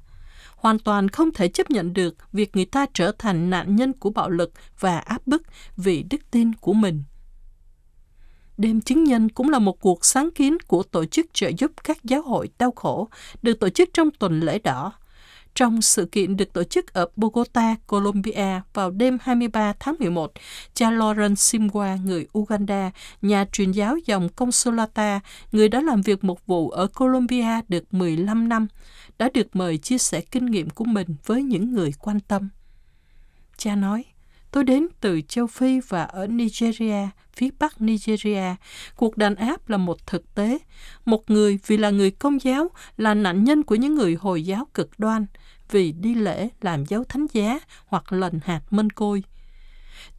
hoàn 0.60 0.80
toàn 0.80 1.10
không 1.10 1.32
thể 1.34 1.48
chấp 1.48 1.72
nhận 1.72 1.94
được 1.94 2.16
việc 2.34 2.56
người 2.56 2.66
ta 2.66 2.86
trở 2.94 3.12
thành 3.18 3.50
nạn 3.50 3.76
nhân 3.76 3.94
của 3.94 4.10
bạo 4.10 4.30
lực 4.30 4.52
và 4.80 4.98
áp 4.98 5.28
bức 5.28 5.44
vì 5.78 6.04
đức 6.04 6.32
tin 6.32 6.54
của 6.56 6.74
mình. 6.74 7.04
Đêm 8.58 8.82
chứng 8.82 9.04
nhân 9.04 9.30
cũng 9.30 9.50
là 9.50 9.60
một 9.60 9.80
cuộc 9.80 10.06
sáng 10.06 10.30
kiến 10.32 10.58
của 10.68 10.84
tổ 10.84 11.06
chức 11.06 11.26
trợ 11.34 11.52
giúp 11.58 11.72
các 11.84 12.04
giáo 12.04 12.22
hội 12.22 12.50
đau 12.60 12.72
khổ, 12.72 13.10
được 13.42 13.60
tổ 13.60 13.70
chức 13.70 13.90
trong 13.94 14.12
tuần 14.12 14.40
lễ 14.40 14.60
đỏ. 14.60 14.94
Trong 15.56 15.82
sự 15.82 16.06
kiện 16.06 16.38
được 16.38 16.54
tổ 16.54 16.64
chức 16.64 16.94
ở 16.94 17.06
Bogota, 17.16 17.76
Colombia 17.88 18.62
vào 18.74 18.92
đêm 18.92 19.18
23 19.22 19.74
tháng 19.80 19.96
11, 20.00 20.32
cha 20.74 20.92
Lauren 20.92 21.34
Simwa, 21.34 21.98
người 22.04 22.28
Uganda, 22.38 22.92
nhà 23.22 23.46
truyền 23.52 23.72
giáo 23.72 23.98
dòng 24.06 24.30
Consolata, 24.30 25.20
người 25.52 25.70
đã 25.70 25.82
làm 25.82 26.02
việc 26.02 26.24
một 26.24 26.48
vụ 26.48 26.70
ở 26.70 26.88
Colombia 26.88 27.62
được 27.68 27.94
15 27.94 28.50
năm, 28.50 28.68
đã 29.18 29.30
được 29.34 29.56
mời 29.56 29.78
chia 29.78 29.98
sẻ 29.98 30.22
kinh 30.22 30.46
nghiệm 30.46 30.70
của 30.70 30.86
mình 30.86 31.08
với 31.26 31.44
những 31.44 31.74
người 31.74 31.94
quan 32.00 32.20
tâm. 32.20 32.50
Cha 33.58 33.76
nói, 33.76 34.06
tôi 34.52 34.64
đến 34.64 34.88
từ 35.02 35.22
châu 35.28 35.48
Phi 35.48 35.80
và 35.88 36.04
ở 36.04 36.28
Nigeria, 36.28 37.08
phía 37.34 37.50
bắc 37.60 37.82
Nigeria. 37.82 38.56
Cuộc 38.96 39.18
đàn 39.18 39.36
áp 39.36 39.70
là 39.70 39.78
một 39.78 40.08
thực 40.08 40.36
tế. 40.36 40.58
Một 41.06 41.30
người 41.30 41.60
vì 41.68 41.78
là 41.78 41.90
người 41.90 42.12
công 42.12 42.44
giáo 42.44 42.70
là 42.98 43.14
nạn 43.14 43.44
nhân 43.44 43.64
của 43.64 43.76
những 43.76 43.96
người 43.96 44.18
Hồi 44.20 44.46
giáo 44.46 44.68
cực 44.74 44.90
đoan 44.98 45.26
vì 45.72 45.92
đi 45.92 46.16
lễ 46.16 46.50
làm 46.62 46.86
dấu 46.86 47.04
thánh 47.04 47.26
giá 47.34 47.60
hoặc 47.86 48.14
lần 48.14 48.40
hạt 48.44 48.62
mân 48.70 48.90
côi. 48.90 49.24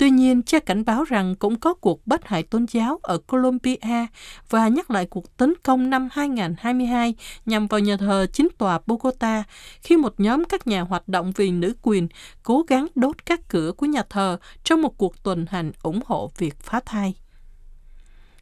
Tuy 0.01 0.11
nhiên, 0.11 0.43
cha 0.43 0.59
cảnh 0.59 0.85
báo 0.85 1.05
rằng 1.05 1.35
cũng 1.35 1.61
có 1.61 1.75
cuộc 1.75 2.07
bắt 2.07 2.29
hại 2.29 2.43
tôn 2.43 2.67
giáo 2.71 2.99
ở 3.03 3.19
Colombia 3.19 4.07
và 4.49 4.69
nhắc 4.69 4.91
lại 4.91 5.07
cuộc 5.07 5.37
tấn 5.37 5.55
công 5.63 5.91
năm 5.91 6.09
2022 6.13 7.15
nhằm 7.47 7.67
vào 7.67 7.81
nhà 7.81 7.97
thờ 7.97 8.27
chính 8.33 8.49
tòa 8.59 8.81
Bogota 8.87 9.45
khi 9.83 9.97
một 9.97 10.15
nhóm 10.19 10.45
các 10.45 10.67
nhà 10.67 10.81
hoạt 10.81 11.09
động 11.09 11.33
vì 11.37 11.51
nữ 11.51 11.75
quyền 11.83 12.09
cố 12.43 12.65
gắng 12.69 12.87
đốt 12.95 13.27
các 13.27 13.49
cửa 13.49 13.73
của 13.73 13.87
nhà 13.87 14.03
thờ 14.11 14.39
trong 14.65 14.83
một 14.83 14.99
cuộc 14.99 15.23
tuần 15.23 15.47
hành 15.51 15.73
ủng 15.83 16.01
hộ 16.07 16.31
việc 16.39 16.59
phá 16.61 16.81
thai. 16.87 17.15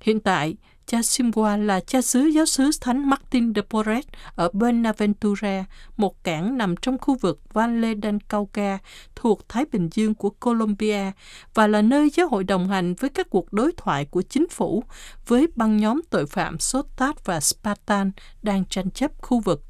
Hiện 0.01 0.21
tại, 0.21 0.57
cha 0.88 1.03
Simboa 1.03 1.57
là 1.57 1.81
cha 1.81 2.03
xứ 2.03 2.20
giáo 2.20 2.46
xứ 2.46 2.70
Thánh 2.81 3.11
Martin 3.11 3.55
de 3.55 3.62
Porres 3.62 4.07
ở 4.35 4.51
Bonaventura, 4.53 5.64
một 5.96 6.24
cảng 6.24 6.59
nằm 6.59 6.77
trong 6.77 6.98
khu 6.98 7.16
vực 7.20 7.40
Valle 7.53 7.94
del 8.03 8.16
Cauca 8.29 8.79
thuộc 9.16 9.48
Thái 9.48 9.64
Bình 9.72 9.88
Dương 9.92 10.14
của 10.14 10.31
Colombia 10.31 11.12
và 11.55 11.66
là 11.66 11.83
nơi 11.83 12.11
giáo 12.11 12.29
hội 12.29 12.44
đồng 12.44 12.68
hành 12.68 12.94
với 12.94 13.11
các 13.11 13.31
cuộc 13.31 13.53
đối 13.53 13.72
thoại 13.77 14.05
của 14.05 14.22
chính 14.22 14.48
phủ 14.48 14.85
với 15.27 15.46
băng 15.57 15.77
nhóm 15.77 16.01
tội 16.11 16.27
phạm 16.27 16.59
Sotat 16.59 17.24
và 17.24 17.40
Spartan 17.40 18.11
đang 18.42 18.64
tranh 18.64 18.90
chấp 18.90 19.11
khu 19.22 19.40
vực. 19.40 19.62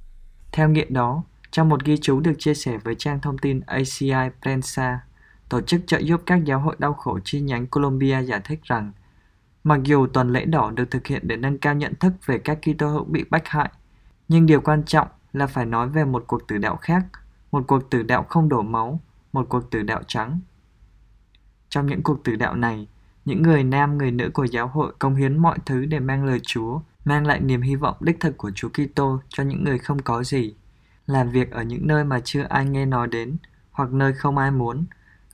Theo 0.52 0.68
nghĩa 0.68 0.86
đó, 0.88 1.22
trong 1.50 1.68
một 1.68 1.84
ghi 1.84 1.96
chú 2.00 2.20
được 2.20 2.34
chia 2.38 2.54
sẻ 2.54 2.78
với 2.84 2.94
trang 2.98 3.20
thông 3.20 3.38
tin 3.38 3.60
ACI 3.66 4.12
Prensa, 4.42 5.00
tổ 5.48 5.60
chức 5.60 5.80
trợ 5.86 5.98
giúp 5.98 6.22
các 6.26 6.44
giáo 6.44 6.60
hội 6.60 6.76
đau 6.78 6.94
khổ 6.94 7.18
chi 7.24 7.40
nhánh 7.40 7.66
Colombia 7.66 8.22
giải 8.22 8.40
thích 8.44 8.60
rằng 8.62 8.92
Mặc 9.64 9.80
dù 9.82 10.06
tuần 10.06 10.32
lễ 10.32 10.44
đỏ 10.44 10.70
được 10.70 10.90
thực 10.90 11.06
hiện 11.06 11.28
để 11.28 11.36
nâng 11.36 11.58
cao 11.58 11.74
nhận 11.74 11.94
thức 11.94 12.12
về 12.26 12.38
các 12.38 12.58
Kitô 12.62 12.88
hữu 12.88 13.04
bị 13.04 13.24
bách 13.30 13.48
hại, 13.48 13.70
nhưng 14.28 14.46
điều 14.46 14.60
quan 14.60 14.84
trọng 14.84 15.08
là 15.32 15.46
phải 15.46 15.66
nói 15.66 15.88
về 15.88 16.04
một 16.04 16.24
cuộc 16.26 16.48
tử 16.48 16.58
đạo 16.58 16.76
khác, 16.76 17.02
một 17.52 17.64
cuộc 17.66 17.90
tử 17.90 18.02
đạo 18.02 18.22
không 18.22 18.48
đổ 18.48 18.62
máu, 18.62 19.00
một 19.32 19.46
cuộc 19.48 19.70
tử 19.70 19.82
đạo 19.82 20.02
trắng. 20.06 20.40
Trong 21.68 21.86
những 21.86 22.02
cuộc 22.02 22.24
tử 22.24 22.36
đạo 22.36 22.54
này, 22.54 22.88
những 23.24 23.42
người 23.42 23.64
nam 23.64 23.98
người 23.98 24.10
nữ 24.10 24.30
của 24.34 24.44
giáo 24.44 24.68
hội 24.68 24.92
công 24.98 25.14
hiến 25.14 25.38
mọi 25.38 25.58
thứ 25.66 25.84
để 25.84 26.00
mang 26.00 26.24
lời 26.24 26.40
Chúa, 26.42 26.80
mang 27.04 27.26
lại 27.26 27.40
niềm 27.40 27.62
hy 27.62 27.76
vọng 27.76 27.96
đích 28.00 28.20
thực 28.20 28.36
của 28.36 28.50
Chúa 28.54 28.68
Kitô 28.68 29.20
cho 29.28 29.42
những 29.42 29.64
người 29.64 29.78
không 29.78 29.98
có 29.98 30.22
gì, 30.22 30.54
làm 31.06 31.30
việc 31.30 31.50
ở 31.50 31.62
những 31.62 31.86
nơi 31.86 32.04
mà 32.04 32.20
chưa 32.24 32.42
ai 32.42 32.66
nghe 32.66 32.86
nói 32.86 33.08
đến 33.08 33.36
hoặc 33.70 33.92
nơi 33.92 34.12
không 34.12 34.38
ai 34.38 34.50
muốn. 34.50 34.84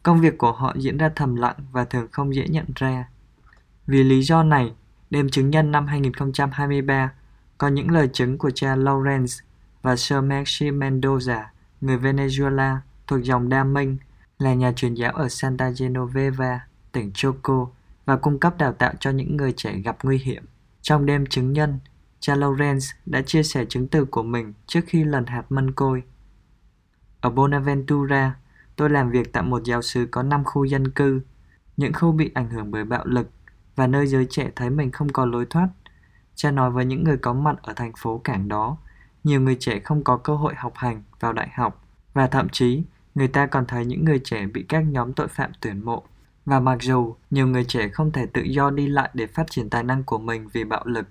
Công 0.03 0.21
việc 0.21 0.39
của 0.39 0.53
họ 0.53 0.75
diễn 0.79 0.99
ra 0.99 1.11
thầm 1.17 1.37
lặng 1.37 1.57
và 1.73 1.85
thường 1.85 2.09
không 2.13 2.35
dễ 2.35 2.49
nhận 2.49 2.67
ra. 2.75 3.09
Vì 3.87 4.03
lý 4.03 4.23
do 4.23 4.43
này, 4.43 4.75
đêm 5.11 5.29
chứng 5.29 5.51
nhân 5.51 5.73
năm 5.73 5.87
2023 5.87 7.13
có 7.59 7.69
những 7.69 7.91
lời 7.91 8.09
chứng 8.13 8.39
của 8.39 8.51
cha 8.51 8.77
Lawrence 8.77 9.43
và 9.83 9.97
Sir 9.97 10.19
Maxi 10.23 10.71
Mendoza, 10.71 11.45
người 11.81 11.99
Venezuela 11.99 12.77
thuộc 13.07 13.23
dòng 13.23 13.49
Đa 13.49 13.65
Minh, 13.65 13.97
là 14.39 14.55
nhà 14.55 14.73
truyền 14.73 14.95
giáo 14.95 15.13
ở 15.13 15.29
Santa 15.29 15.71
Genoveva, 15.79 16.61
tỉnh 16.93 17.11
Choco 17.15 17.67
và 18.05 18.17
cung 18.17 18.39
cấp 18.39 18.59
đào 18.59 18.73
tạo 18.73 18.93
cho 19.01 19.11
những 19.11 19.37
người 19.37 19.53
trẻ 19.57 19.77
gặp 19.85 19.97
nguy 20.03 20.19
hiểm. 20.19 20.45
Trong 20.83 21.07
đêm 21.07 21.27
chứng 21.27 21.53
nhân, 21.53 21.79
cha 22.21 22.35
Lawrence 22.35 22.93
đã 23.07 23.23
chia 23.23 23.43
sẻ 23.43 23.65
chứng 23.65 23.89
từ 23.89 24.05
của 24.05 24.23
mình 24.23 24.53
trước 24.67 24.81
khi 24.87 25.05
lần 25.05 25.27
hạt 25.27 25.45
mân 25.49 25.73
côi. 25.73 26.03
Ở 27.21 27.31
Bonaventura, 27.31 28.37
tôi 28.77 28.91
làm 28.91 29.11
việc 29.11 29.33
tại 29.33 29.43
một 29.43 29.65
giáo 29.65 29.83
sứ 29.83 30.07
có 30.11 30.23
5 30.23 30.45
khu 30.45 30.65
dân 30.65 30.91
cư. 30.91 31.21
Những 31.77 31.93
khu 31.93 32.13
bị 32.13 32.31
ảnh 32.35 32.51
hưởng 32.51 32.71
bởi 32.71 32.85
bạo 32.85 33.05
lực 33.07 33.31
và 33.77 33.87
nơi 33.87 34.07
giới 34.07 34.27
trẻ 34.31 34.51
thấy 34.57 34.71
mình 34.71 34.91
không 34.91 35.09
có 35.09 35.27
lối 35.27 35.47
thoát. 35.51 35.69
Cha 36.35 36.51
nói 36.51 36.71
với 36.71 36.85
những 36.85 37.05
người 37.05 37.17
có 37.17 37.33
mặt 37.33 37.57
ở 37.63 37.73
thành 37.73 37.93
phố 37.99 38.21
cảng 38.25 38.49
đó, 38.49 38.77
nhiều 39.25 39.41
người 39.41 39.57
trẻ 39.61 39.79
không 39.79 40.05
có 40.05 40.17
cơ 40.17 40.35
hội 40.35 40.55
học 40.57 40.73
hành 40.77 41.03
vào 41.21 41.33
đại 41.33 41.49
học 41.55 41.85
và 42.15 42.27
thậm 42.27 42.49
chí 42.49 42.83
người 43.15 43.29
ta 43.29 43.47
còn 43.47 43.67
thấy 43.67 43.85
những 43.85 44.05
người 44.05 44.21
trẻ 44.25 44.47
bị 44.47 44.65
các 44.69 44.81
nhóm 44.81 45.13
tội 45.13 45.29
phạm 45.29 45.51
tuyển 45.61 45.85
mộ. 45.85 46.03
Và 46.47 46.61
mặc 46.61 46.79
dù 46.83 47.15
nhiều 47.31 47.47
người 47.47 47.65
trẻ 47.65 47.89
không 47.89 48.13
thể 48.13 48.27
tự 48.27 48.43
do 48.43 48.71
đi 48.71 48.87
lại 48.87 49.11
để 49.15 49.27
phát 49.27 49.51
triển 49.51 49.71
tài 49.71 49.83
năng 49.83 50.05
của 50.05 50.19
mình 50.19 50.49
vì 50.53 50.65
bạo 50.65 50.83
lực, 50.85 51.07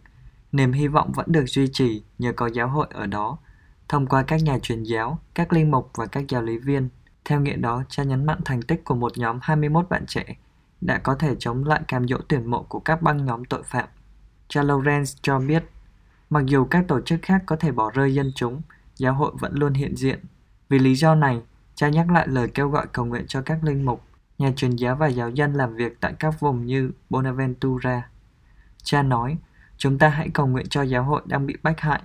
niềm 0.51 0.71
hy 0.71 0.87
vọng 0.87 1.11
vẫn 1.15 1.25
được 1.29 1.45
duy 1.47 1.67
trì 1.73 2.03
nhờ 2.19 2.33
có 2.33 2.47
giáo 2.47 2.67
hội 2.67 2.87
ở 2.91 3.05
đó, 3.05 3.37
thông 3.89 4.07
qua 4.07 4.23
các 4.23 4.43
nhà 4.43 4.59
truyền 4.59 4.83
giáo, 4.83 5.19
các 5.33 5.53
linh 5.53 5.71
mục 5.71 5.91
và 5.93 6.05
các 6.05 6.23
giáo 6.29 6.41
lý 6.41 6.57
viên. 6.57 6.89
Theo 7.25 7.41
nghĩa 7.41 7.55
đó, 7.55 7.83
cha 7.89 8.03
nhấn 8.03 8.25
mạnh 8.25 8.39
thành 8.45 8.61
tích 8.61 8.83
của 8.83 8.95
một 8.95 9.17
nhóm 9.17 9.39
21 9.41 9.89
bạn 9.89 10.05
trẻ 10.07 10.37
đã 10.85 10.97
có 10.97 11.15
thể 11.15 11.35
chống 11.39 11.65
lại 11.65 11.81
cam 11.87 12.07
dỗ 12.07 12.17
tuyển 12.27 12.51
mộ 12.51 12.63
của 12.63 12.79
các 12.79 13.01
băng 13.01 13.25
nhóm 13.25 13.45
tội 13.45 13.63
phạm. 13.63 13.89
Cha 14.47 14.61
Lawrence 14.63 15.17
cho 15.21 15.39
biết, 15.39 15.63
mặc 16.29 16.45
dù 16.45 16.65
các 16.65 16.85
tổ 16.87 17.01
chức 17.01 17.19
khác 17.21 17.43
có 17.45 17.55
thể 17.55 17.71
bỏ 17.71 17.91
rơi 17.91 18.13
dân 18.13 18.31
chúng, 18.35 18.61
giáo 18.95 19.13
hội 19.13 19.31
vẫn 19.39 19.53
luôn 19.55 19.73
hiện 19.73 19.95
diện. 19.97 20.19
Vì 20.69 20.79
lý 20.79 20.95
do 20.95 21.15
này, 21.15 21.41
cha 21.75 21.89
nhắc 21.89 22.11
lại 22.11 22.27
lời 22.27 22.47
kêu 22.53 22.69
gọi 22.69 22.87
cầu 22.91 23.05
nguyện 23.05 23.25
cho 23.27 23.41
các 23.41 23.63
linh 23.63 23.85
mục, 23.85 24.03
nhà 24.37 24.51
truyền 24.55 24.75
giáo 24.75 24.95
và 24.95 25.07
giáo 25.07 25.29
dân 25.29 25.53
làm 25.53 25.75
việc 25.75 25.97
tại 25.99 26.13
các 26.19 26.39
vùng 26.39 26.65
như 26.65 26.91
Bonaventura. 27.09 28.09
Cha 28.83 29.03
nói, 29.03 29.37
chúng 29.77 29.97
ta 29.97 30.09
hãy 30.09 30.29
cầu 30.33 30.47
nguyện 30.47 30.65
cho 30.69 30.81
giáo 30.81 31.03
hội 31.03 31.21
đang 31.25 31.45
bị 31.45 31.57
bách 31.63 31.79
hại. 31.79 32.01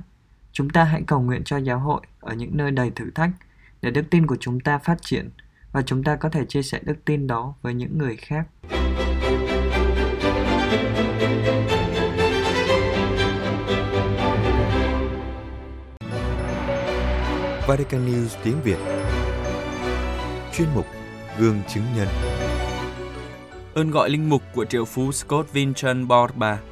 Chúng 0.53 0.71
ta 0.71 0.85
hãy 0.85 1.03
cầu 1.07 1.21
nguyện 1.21 1.43
cho 1.45 1.57
giáo 1.57 1.79
hội 1.79 2.01
ở 2.21 2.35
những 2.35 2.57
nơi 2.57 2.71
đầy 2.71 2.91
thử 2.91 3.11
thách 3.11 3.31
để 3.83 3.91
đức 3.91 4.05
tin 4.11 4.27
của 4.27 4.37
chúng 4.41 4.61
ta 4.61 4.79
phát 4.79 5.03
triển 5.03 5.31
và 5.73 5.83
chúng 5.83 6.05
ta 6.05 6.17
có 6.17 6.29
thể 6.29 6.45
chia 6.45 6.63
sẻ 6.63 6.81
đức 6.83 6.97
tin 7.05 7.27
đó 7.27 7.55
với 7.63 7.75
những 7.75 7.99
người 7.99 8.17
khác. 8.17 8.49
Vatican 17.69 18.07
News 18.07 18.29
tiếng 18.45 18.63
Việt. 18.65 18.79
Chuyên 20.53 20.69
mục 20.75 20.87
Gương 21.39 21.61
chứng 21.69 21.85
nhân. 21.97 22.09
Ơn 23.75 23.91
gọi 23.91 24.11
linh 24.11 24.31
mục 24.31 24.43
của 24.55 24.65
triệu 24.65 24.85
phú 24.85 25.13
Scott 25.13 25.53
Vincent 25.53 26.09
Borba. 26.09 26.63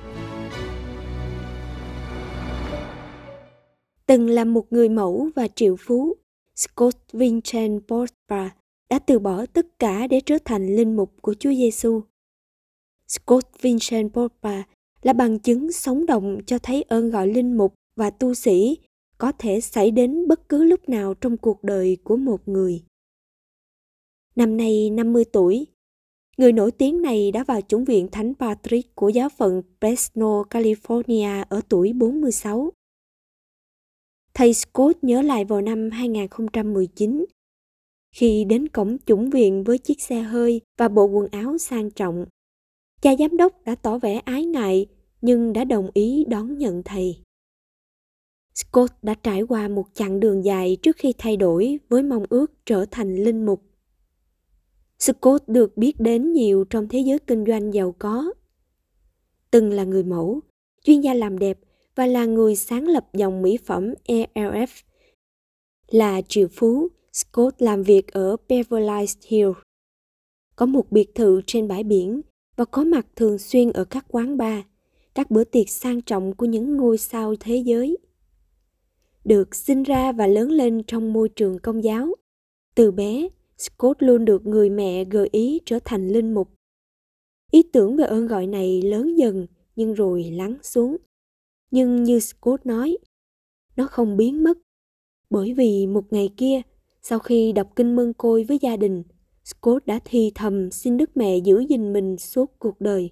Từng 4.06 4.28
là 4.28 4.44
một 4.44 4.64
người 4.70 4.88
mẫu 4.88 5.28
và 5.36 5.48
triệu 5.54 5.76
phú, 5.86 6.14
Scott 6.54 6.96
Vincent 7.12 7.82
Borba 7.88 8.50
đã 8.90 8.98
từ 8.98 9.18
bỏ 9.18 9.46
tất 9.46 9.78
cả 9.78 10.06
để 10.06 10.20
trở 10.26 10.38
thành 10.44 10.76
linh 10.76 10.96
mục 10.96 11.12
của 11.22 11.34
Chúa 11.34 11.52
Giêsu. 11.52 12.02
Scott 13.08 13.62
Vincent 13.62 14.12
Popa 14.12 14.62
là 15.02 15.12
bằng 15.12 15.38
chứng 15.38 15.72
sống 15.72 16.06
động 16.06 16.38
cho 16.46 16.58
thấy 16.58 16.82
ơn 16.82 17.10
gọi 17.10 17.28
linh 17.28 17.56
mục 17.56 17.74
và 17.96 18.10
tu 18.10 18.34
sĩ 18.34 18.78
có 19.18 19.32
thể 19.32 19.60
xảy 19.60 19.90
đến 19.90 20.28
bất 20.28 20.48
cứ 20.48 20.64
lúc 20.64 20.88
nào 20.88 21.14
trong 21.14 21.36
cuộc 21.36 21.64
đời 21.64 21.96
của 22.04 22.16
một 22.16 22.48
người. 22.48 22.82
Năm 24.36 24.56
nay 24.56 24.90
50 24.90 25.24
tuổi, 25.24 25.66
người 26.36 26.52
nổi 26.52 26.70
tiếng 26.70 27.02
này 27.02 27.32
đã 27.32 27.44
vào 27.44 27.60
chủng 27.60 27.84
viện 27.84 28.08
Thánh 28.12 28.34
Patrick 28.34 28.94
của 28.94 29.08
giáo 29.08 29.28
phận 29.28 29.62
Fresno, 29.80 30.44
California 30.44 31.44
ở 31.48 31.60
tuổi 31.68 31.92
46. 31.92 32.72
Thầy 34.34 34.54
Scott 34.54 35.04
nhớ 35.04 35.22
lại 35.22 35.44
vào 35.44 35.60
năm 35.60 35.90
2019, 35.90 37.24
khi 38.16 38.44
đến 38.44 38.68
cổng 38.68 38.96
chủng 39.06 39.30
viện 39.30 39.64
với 39.64 39.78
chiếc 39.78 40.02
xe 40.02 40.22
hơi 40.22 40.60
và 40.78 40.88
bộ 40.88 41.04
quần 41.04 41.28
áo 41.30 41.58
sang 41.58 41.90
trọng. 41.90 42.26
Cha 43.00 43.10
giám 43.18 43.36
đốc 43.36 43.64
đã 43.64 43.74
tỏ 43.74 43.98
vẻ 43.98 44.20
ái 44.24 44.44
ngại 44.44 44.86
nhưng 45.20 45.52
đã 45.52 45.64
đồng 45.64 45.90
ý 45.94 46.24
đón 46.28 46.58
nhận 46.58 46.82
thầy. 46.82 47.22
Scott 48.54 48.92
đã 49.02 49.14
trải 49.14 49.42
qua 49.42 49.68
một 49.68 49.86
chặng 49.94 50.20
đường 50.20 50.44
dài 50.44 50.76
trước 50.82 50.96
khi 50.96 51.14
thay 51.18 51.36
đổi 51.36 51.78
với 51.88 52.02
mong 52.02 52.24
ước 52.28 52.52
trở 52.66 52.86
thành 52.90 53.16
linh 53.16 53.46
mục. 53.46 53.62
Scott 54.98 55.48
được 55.48 55.76
biết 55.76 56.00
đến 56.00 56.32
nhiều 56.32 56.64
trong 56.70 56.88
thế 56.88 56.98
giới 56.98 57.18
kinh 57.18 57.44
doanh 57.46 57.74
giàu 57.74 57.94
có. 57.98 58.32
Từng 59.50 59.72
là 59.72 59.84
người 59.84 60.04
mẫu, 60.04 60.40
chuyên 60.84 61.00
gia 61.00 61.14
làm 61.14 61.38
đẹp 61.38 61.58
và 61.94 62.06
là 62.06 62.24
người 62.24 62.56
sáng 62.56 62.88
lập 62.88 63.08
dòng 63.12 63.42
mỹ 63.42 63.58
phẩm 63.64 63.94
ELF. 64.04 64.82
Là 65.90 66.22
triệu 66.28 66.48
phú, 66.52 66.88
Scott 67.16 67.62
làm 67.62 67.82
việc 67.82 68.12
ở 68.12 68.36
Beverly 68.48 69.06
Hills. 69.26 69.58
Có 70.56 70.66
một 70.66 70.92
biệt 70.92 71.14
thự 71.14 71.40
trên 71.46 71.68
bãi 71.68 71.84
biển 71.84 72.20
và 72.56 72.64
có 72.64 72.84
mặt 72.84 73.06
thường 73.16 73.38
xuyên 73.38 73.72
ở 73.72 73.84
các 73.84 74.04
quán 74.08 74.36
bar, 74.36 74.64
các 75.14 75.30
bữa 75.30 75.44
tiệc 75.44 75.70
sang 75.70 76.02
trọng 76.02 76.34
của 76.34 76.46
những 76.46 76.76
ngôi 76.76 76.98
sao 76.98 77.34
thế 77.40 77.56
giới 77.56 77.98
được 79.24 79.54
sinh 79.54 79.82
ra 79.82 80.12
và 80.12 80.26
lớn 80.26 80.50
lên 80.50 80.82
trong 80.86 81.12
môi 81.12 81.28
trường 81.28 81.58
công 81.58 81.84
giáo. 81.84 82.14
Từ 82.74 82.90
bé, 82.90 83.28
Scott 83.58 84.02
luôn 84.02 84.24
được 84.24 84.46
người 84.46 84.70
mẹ 84.70 85.04
gợi 85.04 85.28
ý 85.32 85.60
trở 85.64 85.78
thành 85.84 86.08
linh 86.08 86.34
mục. 86.34 86.48
Ý 87.50 87.62
tưởng 87.72 87.96
về 87.96 88.04
ơn 88.04 88.26
gọi 88.26 88.46
này 88.46 88.82
lớn 88.82 89.18
dần 89.18 89.46
nhưng 89.76 89.94
rồi 89.94 90.24
lắng 90.24 90.56
xuống. 90.62 90.96
Nhưng 91.70 92.04
như 92.04 92.20
Scott 92.20 92.66
nói, 92.66 92.98
nó 93.76 93.86
không 93.86 94.16
biến 94.16 94.44
mất. 94.44 94.58
Bởi 95.30 95.54
vì 95.54 95.86
một 95.86 96.12
ngày 96.12 96.30
kia, 96.36 96.62
sau 97.08 97.18
khi 97.18 97.52
đọc 97.52 97.72
kinh 97.76 97.96
mân 97.96 98.12
côi 98.12 98.44
với 98.44 98.58
gia 98.60 98.76
đình, 98.76 99.02
Scott 99.44 99.86
đã 99.86 100.00
thi 100.04 100.32
thầm 100.34 100.70
xin 100.70 100.96
Đức 100.96 101.16
Mẹ 101.16 101.36
giữ 101.36 101.64
gìn 101.68 101.92
mình 101.92 102.16
suốt 102.18 102.58
cuộc 102.58 102.80
đời. 102.80 103.10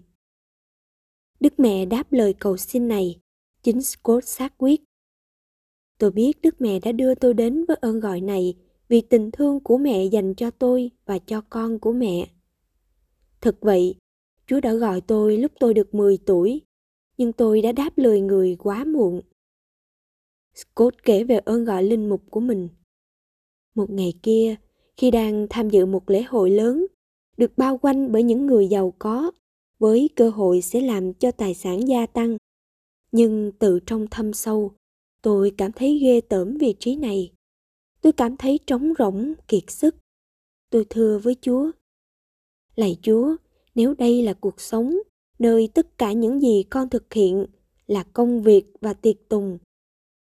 Đức 1.41 1.61
Mẹ 1.61 1.87
đáp 1.87 2.13
lời 2.13 2.35
cầu 2.39 2.57
xin 2.57 2.89
này, 2.89 3.21
chính 3.63 3.83
Scott 3.83 4.25
xác 4.25 4.55
quyết 4.59 4.81
Tôi 5.99 6.11
biết 6.11 6.43
Đức 6.43 6.61
Mẹ 6.61 6.79
đã 6.81 6.93
đưa 6.93 7.15
tôi 7.15 7.35
đến 7.35 7.65
với 7.65 7.77
ơn 7.81 8.01
gọi 8.01 8.21
này 8.21 8.55
vì 8.89 9.01
tình 9.01 9.31
thương 9.31 9.61
của 9.61 9.79
mẹ 9.79 10.05
dành 10.05 10.35
cho 10.35 10.51
tôi 10.51 10.91
và 11.07 11.19
cho 11.19 11.41
con 11.51 11.79
của 11.79 11.93
mẹ. 11.93 12.29
Thực 13.41 13.61
vậy, 13.61 13.95
Chúa 14.47 14.61
đã 14.61 14.73
gọi 14.75 15.01
tôi 15.01 15.37
lúc 15.37 15.53
tôi 15.61 15.75
được 15.75 15.95
10 15.95 16.19
tuổi, 16.27 16.63
nhưng 17.19 17.33
tôi 17.33 17.63
đã 17.63 17.73
đáp 17.73 17.91
lời 17.97 18.21
người 18.21 18.57
quá 18.59 18.85
muộn. 18.85 19.21
Scott 20.55 21.03
kể 21.03 21.25
về 21.25 21.39
ơn 21.39 21.65
gọi 21.65 21.83
linh 21.83 22.09
mục 22.09 22.23
của 22.31 22.41
mình. 22.41 22.69
Một 23.75 23.91
ngày 23.91 24.15
kia, 24.23 24.57
khi 24.97 25.11
đang 25.11 25.47
tham 25.51 25.71
dự 25.71 25.87
một 25.87 26.11
lễ 26.11 26.23
hội 26.23 26.51
lớn, 26.51 26.87
được 27.37 27.59
bao 27.59 27.79
quanh 27.79 28.13
bởi 28.13 28.23
những 28.23 28.47
người 28.47 28.69
giàu 28.69 28.95
có, 28.99 29.31
với 29.79 30.11
cơ 30.17 30.31
hội 30.31 30.61
sẽ 30.61 30.81
làm 30.81 31.15
cho 31.15 31.31
tài 31.31 31.55
sản 31.55 31.89
gia 31.89 32.07
tăng. 32.07 32.37
Nhưng 33.13 33.53
từ 33.59 33.81
trong 33.87 34.07
thâm 34.11 34.33
sâu, 34.33 34.73
Tôi 35.25 35.53
cảm 35.57 35.73
thấy 35.73 35.99
ghê 35.99 36.21
tởm 36.21 36.57
vị 36.57 36.75
trí 36.79 36.97
này. 36.97 37.33
Tôi 38.01 38.13
cảm 38.13 38.37
thấy 38.37 38.59
trống 38.67 38.93
rỗng, 38.99 39.35
kiệt 39.49 39.71
sức. 39.71 39.97
Tôi 40.71 40.87
thưa 40.91 41.19
với 41.19 41.37
Chúa. 41.41 41.71
Lạy 42.77 42.97
Chúa, 43.03 43.37
nếu 43.75 43.95
đây 43.95 44.23
là 44.23 44.33
cuộc 44.33 44.61
sống, 44.61 44.97
nơi 45.39 45.69
tất 45.75 45.99
cả 45.99 46.13
những 46.13 46.41
gì 46.41 46.63
con 46.71 46.89
thực 46.89 47.15
hiện 47.15 47.47
là 47.87 48.03
công 48.03 48.43
việc 48.43 48.65
và 48.81 48.95
tiệc 48.95 49.29
tùng, 49.29 49.59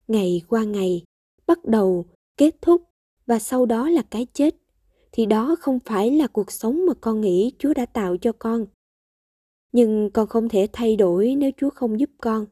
ngày 0.08 0.42
qua 0.48 0.64
ngày, 0.64 1.04
bắt 1.48 1.66
đầu, 1.66 2.06
kết 2.38 2.56
thúc 2.62 2.82
và 3.32 3.40
sau 3.40 3.66
đó 3.66 3.90
là 3.90 4.02
cái 4.02 4.28
chết, 4.34 4.56
thì 5.12 5.26
đó 5.26 5.56
không 5.60 5.80
phải 5.86 6.12
là 6.12 6.28
cuộc 6.28 6.52
sống 6.52 6.86
mà 6.86 6.94
con 7.02 7.22
nghĩ 7.22 7.52
Chúa 7.60 7.74
đã 7.74 7.86
tạo 7.86 8.18
cho 8.18 8.32
con. 8.32 8.66
Nhưng 9.72 10.10
con 10.14 10.28
không 10.28 10.50
thể 10.50 10.68
thay 10.74 10.96
đổi 10.96 11.36
nếu 11.36 11.52
Chúa 11.58 11.70
không 11.70 12.00
giúp 12.00 12.10
con. 12.18 12.46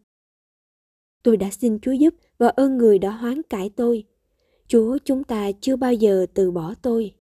Tôi 1.24 1.38
đã 1.38 1.50
xin 1.52 1.80
Chúa 1.80 1.92
giúp 1.92 2.16
và 2.38 2.48
ơn 2.48 2.78
người 2.78 3.00
đã 3.00 3.12
hoán 3.12 3.44
cải 3.44 3.70
tôi. 3.70 4.04
Chúa 4.68 4.98
chúng 5.06 5.24
ta 5.24 5.52
chưa 5.62 5.76
bao 5.76 5.94
giờ 5.94 6.26
từ 6.34 6.52
bỏ 6.52 6.74
tôi. 6.82 7.16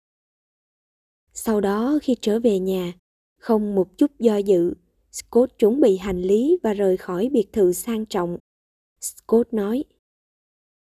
Sau 1.32 1.60
đó 1.60 1.98
khi 2.02 2.16
trở 2.20 2.40
về 2.40 2.58
nhà, 2.58 2.92
không 3.38 3.74
một 3.74 3.98
chút 3.98 4.10
do 4.18 4.36
dự, 4.36 4.74
Scott 5.12 5.58
chuẩn 5.58 5.80
bị 5.80 5.96
hành 5.96 6.22
lý 6.22 6.58
và 6.62 6.72
rời 6.72 6.96
khỏi 6.96 7.28
biệt 7.32 7.52
thự 7.52 7.72
sang 7.72 8.06
trọng. 8.06 8.38
Scott 9.00 9.54
nói, 9.54 9.84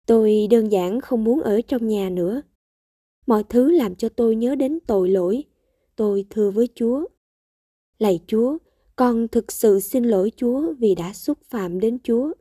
Tôi 0.06 0.46
đơn 0.50 0.72
giản 0.72 1.00
không 1.00 1.24
muốn 1.24 1.40
ở 1.40 1.60
trong 1.68 1.88
nhà 1.88 2.10
nữa. 2.10 2.42
Mọi 3.26 3.44
thứ 3.48 3.70
làm 3.70 3.94
cho 3.94 4.08
tôi 4.08 4.36
nhớ 4.36 4.54
đến 4.54 4.78
tội 4.86 5.08
lỗi. 5.08 5.44
Tôi 5.96 6.26
thưa 6.30 6.50
với 6.50 6.68
Chúa. 6.74 7.06
Lạy 7.98 8.20
Chúa, 8.26 8.58
con 8.96 9.28
thực 9.28 9.52
sự 9.52 9.80
xin 9.80 10.04
lỗi 10.04 10.32
Chúa 10.36 10.74
vì 10.78 10.94
đã 10.94 11.12
xúc 11.12 11.38
phạm 11.44 11.80
đến 11.80 11.98
Chúa. 12.02 12.32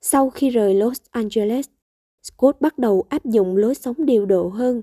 Sau 0.00 0.30
khi 0.30 0.50
rời 0.50 0.74
Los 0.74 1.00
Angeles, 1.10 1.68
Scott 2.22 2.60
bắt 2.60 2.78
đầu 2.78 3.04
áp 3.08 3.24
dụng 3.24 3.56
lối 3.56 3.74
sống 3.74 4.06
điều 4.06 4.26
độ 4.26 4.48
hơn. 4.48 4.82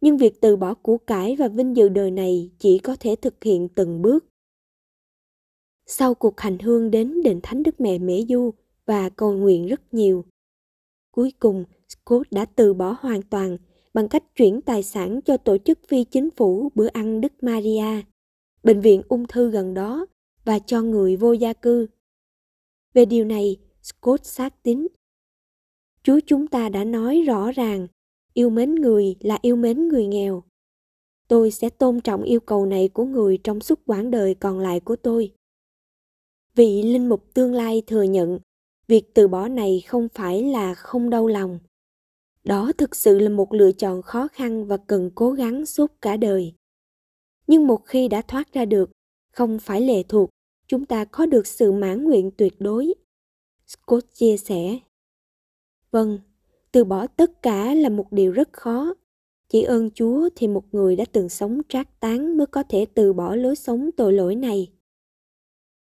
Nhưng 0.00 0.16
việc 0.16 0.40
từ 0.40 0.56
bỏ 0.56 0.74
của 0.74 0.98
cải 0.98 1.36
và 1.36 1.48
vinh 1.48 1.76
dự 1.76 1.88
đời 1.88 2.10
này 2.10 2.50
chỉ 2.58 2.78
có 2.78 2.96
thể 3.00 3.16
thực 3.16 3.44
hiện 3.44 3.68
từng 3.68 4.02
bước. 4.02 4.24
Sau 5.86 6.14
cuộc 6.14 6.40
hành 6.40 6.58
hương 6.58 6.90
đến 6.90 7.22
đền 7.22 7.40
Thánh 7.42 7.62
Đức 7.62 7.80
Mẹ 7.80 7.98
Mễ 7.98 8.24
Du 8.28 8.50
và 8.86 9.08
cầu 9.08 9.32
nguyện 9.32 9.66
rất 9.66 9.94
nhiều, 9.94 10.24
cuối 11.10 11.32
cùng 11.38 11.64
Scott 11.88 12.32
đã 12.32 12.44
từ 12.44 12.74
bỏ 12.74 12.96
hoàn 13.00 13.22
toàn 13.22 13.56
bằng 13.96 14.08
cách 14.08 14.24
chuyển 14.34 14.60
tài 14.60 14.82
sản 14.82 15.20
cho 15.24 15.36
tổ 15.36 15.58
chức 15.58 15.78
phi 15.88 16.04
chính 16.04 16.30
phủ 16.30 16.68
bữa 16.74 16.86
ăn 16.86 17.20
Đức 17.20 17.42
Maria, 17.42 18.02
bệnh 18.62 18.80
viện 18.80 19.02
ung 19.08 19.26
thư 19.26 19.50
gần 19.50 19.74
đó 19.74 20.06
và 20.44 20.58
cho 20.58 20.82
người 20.82 21.16
vô 21.16 21.32
gia 21.32 21.52
cư. 21.52 21.86
Về 22.94 23.04
điều 23.04 23.24
này, 23.24 23.56
Scott 23.82 24.24
xác 24.24 24.62
tín. 24.62 24.86
Chúa 26.02 26.20
chúng 26.26 26.46
ta 26.46 26.68
đã 26.68 26.84
nói 26.84 27.22
rõ 27.22 27.52
ràng, 27.52 27.86
yêu 28.34 28.50
mến 28.50 28.74
người 28.74 29.16
là 29.20 29.38
yêu 29.42 29.56
mến 29.56 29.88
người 29.88 30.06
nghèo. 30.06 30.42
Tôi 31.28 31.50
sẽ 31.50 31.70
tôn 31.70 32.00
trọng 32.00 32.22
yêu 32.22 32.40
cầu 32.40 32.66
này 32.66 32.88
của 32.88 33.04
người 33.04 33.38
trong 33.44 33.60
suốt 33.60 33.80
quãng 33.86 34.10
đời 34.10 34.34
còn 34.34 34.58
lại 34.58 34.80
của 34.80 34.96
tôi. 34.96 35.32
Vị 36.54 36.82
linh 36.82 37.08
mục 37.08 37.34
tương 37.34 37.54
lai 37.54 37.82
thừa 37.86 38.02
nhận, 38.02 38.38
việc 38.88 39.14
từ 39.14 39.28
bỏ 39.28 39.48
này 39.48 39.82
không 39.86 40.08
phải 40.14 40.42
là 40.42 40.74
không 40.74 41.10
đau 41.10 41.26
lòng. 41.26 41.58
Đó 42.46 42.72
thực 42.78 42.96
sự 42.96 43.18
là 43.18 43.28
một 43.28 43.52
lựa 43.52 43.72
chọn 43.72 44.02
khó 44.02 44.28
khăn 44.28 44.66
và 44.66 44.76
cần 44.76 45.10
cố 45.14 45.32
gắng 45.32 45.66
suốt 45.66 45.92
cả 46.00 46.16
đời. 46.16 46.52
Nhưng 47.46 47.66
một 47.66 47.86
khi 47.86 48.08
đã 48.08 48.22
thoát 48.22 48.52
ra 48.52 48.64
được, 48.64 48.90
không 49.32 49.58
phải 49.58 49.80
lệ 49.80 50.02
thuộc, 50.02 50.30
chúng 50.68 50.84
ta 50.84 51.04
có 51.04 51.26
được 51.26 51.46
sự 51.46 51.72
mãn 51.72 52.04
nguyện 52.04 52.30
tuyệt 52.36 52.54
đối 52.58 52.94
Scott 53.66 54.12
chia 54.12 54.36
sẻ. 54.36 54.78
Vâng, 55.90 56.18
từ 56.72 56.84
bỏ 56.84 57.06
tất 57.06 57.42
cả 57.42 57.74
là 57.74 57.88
một 57.88 58.12
điều 58.12 58.32
rất 58.32 58.52
khó. 58.52 58.94
Chỉ 59.48 59.62
ơn 59.62 59.90
Chúa 59.90 60.28
thì 60.36 60.48
một 60.48 60.74
người 60.74 60.96
đã 60.96 61.04
từng 61.12 61.28
sống 61.28 61.60
trác 61.68 62.00
tán 62.00 62.36
mới 62.36 62.46
có 62.46 62.62
thể 62.62 62.86
từ 62.94 63.12
bỏ 63.12 63.34
lối 63.34 63.56
sống 63.56 63.90
tội 63.96 64.12
lỗi 64.12 64.34
này. 64.34 64.72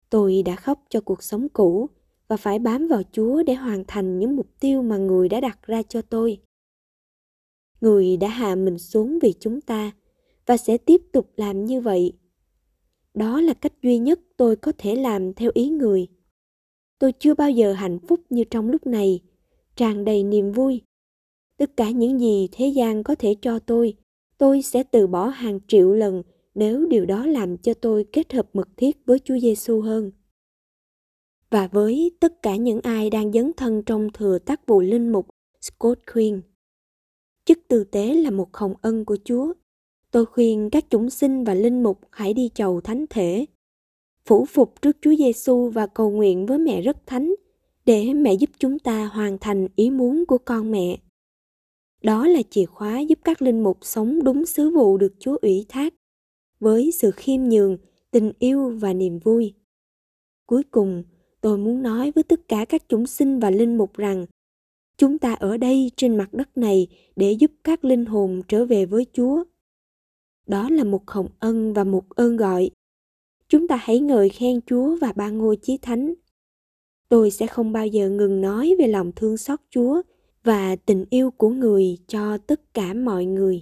Tôi 0.10 0.44
đã 0.46 0.56
khóc 0.56 0.84
cho 0.90 1.02
cuộc 1.02 1.24
sống 1.24 1.50
cũ 1.50 1.90
và 2.28 2.38
phải 2.38 2.60
bám 2.60 2.88
vào 2.88 3.02
Chúa 3.12 3.44
để 3.44 3.54
hoàn 3.54 3.84
thành 3.88 4.20
những 4.20 4.36
mục 4.36 4.48
tiêu 4.60 4.82
mà 4.82 4.98
người 4.98 5.30
đã 5.30 5.42
đặt 5.42 5.60
ra 5.64 5.82
cho 5.82 6.02
tôi. 6.02 6.38
Người 7.82 8.18
đã 8.18 8.28
hạ 8.28 8.56
mình 8.56 8.78
xuống 8.78 9.20
vì 9.22 9.34
chúng 9.40 9.62
ta 9.62 9.92
và 10.46 10.58
sẽ 10.58 10.78
tiếp 10.78 11.02
tục 11.14 11.32
làm 11.36 11.66
như 11.66 11.82
vậy. 11.82 12.14
Đó 13.14 13.42
là 13.42 13.54
cách 13.54 13.74
duy 13.82 13.98
nhất 13.98 14.20
tôi 14.38 14.56
có 14.56 14.72
thể 14.78 14.96
làm 14.96 15.34
theo 15.34 15.52
ý 15.54 15.70
người. 15.70 16.08
Tôi 17.00 17.12
chưa 17.20 17.34
bao 17.34 17.52
giờ 17.52 17.74
hạnh 17.74 18.00
phúc 18.08 18.20
như 18.30 18.44
trong 18.44 18.70
lúc 18.70 18.88
này, 18.88 19.20
tràn 19.76 20.06
đầy 20.06 20.24
niềm 20.24 20.52
vui. 20.52 20.82
Tất 21.58 21.78
cả 21.78 21.90
những 21.90 22.20
gì 22.20 22.50
thế 22.52 22.68
gian 22.68 23.04
có 23.04 23.16
thể 23.16 23.36
cho 23.42 23.60
tôi, 23.60 23.94
tôi 24.38 24.62
sẽ 24.62 24.84
từ 24.84 25.08
bỏ 25.08 25.28
hàng 25.28 25.60
triệu 25.68 25.94
lần 25.94 26.24
nếu 26.56 26.86
điều 26.86 27.06
đó 27.06 27.26
làm 27.26 27.58
cho 27.58 27.74
tôi 27.74 28.06
kết 28.14 28.34
hợp 28.34 28.50
mật 28.54 28.70
thiết 28.78 28.98
với 29.06 29.20
Chúa 29.20 29.40
Giêsu 29.40 29.82
hơn. 29.82 30.12
Và 31.50 31.68
với 31.68 32.12
tất 32.20 32.42
cả 32.42 32.56
những 32.56 32.82
ai 32.82 33.10
đang 33.10 33.32
dấn 33.32 33.52
thân 33.58 33.84
trong 33.86 34.10
thừa 34.14 34.40
tác 34.40 34.68
vụ 34.68 34.82
linh 34.82 35.12
mục, 35.12 35.28
Scott 35.62 36.00
khuyên. 36.12 36.42
Chức 37.46 37.60
tư 37.68 37.84
tế 37.84 38.14
là 38.14 38.32
một 38.32 38.56
hồng 38.58 38.74
ân 38.82 39.06
của 39.06 39.18
Chúa. 39.24 39.54
Tôi 40.12 40.26
khuyên 40.26 40.70
các 40.70 40.86
chúng 40.90 41.10
sinh 41.10 41.44
và 41.44 41.54
linh 41.54 41.84
mục 41.84 42.00
hãy 42.12 42.34
đi 42.34 42.50
chầu 42.54 42.82
thánh 42.82 43.06
thể, 43.10 43.46
phủ 44.26 44.46
phục 44.46 44.82
trước 44.82 44.98
Chúa 45.02 45.16
Giêsu 45.16 45.70
và 45.70 45.88
cầu 45.88 46.12
nguyện 46.12 46.46
với 46.46 46.60
mẹ 46.60 46.82
rất 46.82 47.08
thánh 47.08 47.36
để 47.86 48.14
mẹ 48.14 48.34
giúp 48.34 48.50
chúng 48.60 48.80
ta 48.80 49.06
hoàn 49.06 49.38
thành 49.38 49.68
ý 49.76 49.90
muốn 49.90 50.26
của 50.26 50.38
con 50.38 50.72
mẹ. 50.72 51.00
Đó 52.02 52.28
là 52.28 52.42
chìa 52.50 52.66
khóa 52.66 53.00
giúp 53.00 53.20
các 53.24 53.42
linh 53.42 53.64
mục 53.64 53.78
sống 53.82 54.24
đúng 54.24 54.46
sứ 54.46 54.70
vụ 54.70 54.98
được 54.98 55.14
Chúa 55.20 55.38
ủy 55.42 55.66
thác 55.70 55.94
với 56.60 56.92
sự 56.92 57.12
khiêm 57.12 57.44
nhường, 57.44 57.78
tình 58.12 58.32
yêu 58.40 58.70
và 58.70 58.94
niềm 58.94 59.20
vui. 59.20 59.54
Cuối 60.46 60.64
cùng, 60.72 61.04
tôi 61.48 61.58
muốn 61.58 61.84
nói 61.84 62.12
với 62.12 62.24
tất 62.24 62.48
cả 62.48 62.66
các 62.66 62.84
chúng 62.90 63.08
sinh 63.08 63.40
và 63.40 63.50
linh 63.50 63.78
mục 63.78 63.98
rằng, 63.98 64.26
chúng 64.98 65.20
ta 65.20 65.34
ở 65.34 65.58
đây 65.58 65.92
trên 65.96 66.18
mặt 66.18 66.34
đất 66.34 66.58
này 66.58 66.88
để 67.16 67.32
giúp 67.32 67.52
các 67.64 67.86
linh 67.86 68.06
hồn 68.06 68.42
trở 68.48 68.66
về 68.66 68.86
với 68.86 69.06
Chúa. 69.14 69.44
Đó 70.48 70.70
là 70.70 70.84
một 70.84 71.10
hồng 71.10 71.28
ân 71.40 71.74
và 71.74 71.84
một 71.84 72.10
ơn 72.10 72.38
gọi. 72.38 72.70
Chúng 73.50 73.68
ta 73.68 73.76
hãy 73.76 74.00
ngợi 74.00 74.30
khen 74.30 74.60
Chúa 74.66 74.98
và 75.02 75.12
ba 75.12 75.30
ngôi 75.30 75.58
chí 75.62 75.78
thánh. 75.78 76.14
Tôi 77.10 77.32
sẽ 77.32 77.48
không 77.48 77.72
bao 77.72 77.88
giờ 77.88 78.10
ngừng 78.10 78.42
nói 78.42 78.76
về 78.80 78.88
lòng 78.88 79.12
thương 79.16 79.38
xót 79.38 79.60
Chúa 79.70 80.02
và 80.44 80.76
tình 80.76 81.06
yêu 81.10 81.32
của 81.32 81.50
người 81.50 81.98
cho 82.08 82.38
tất 82.38 82.74
cả 82.74 82.94
mọi 82.94 83.26
người. 83.26 83.62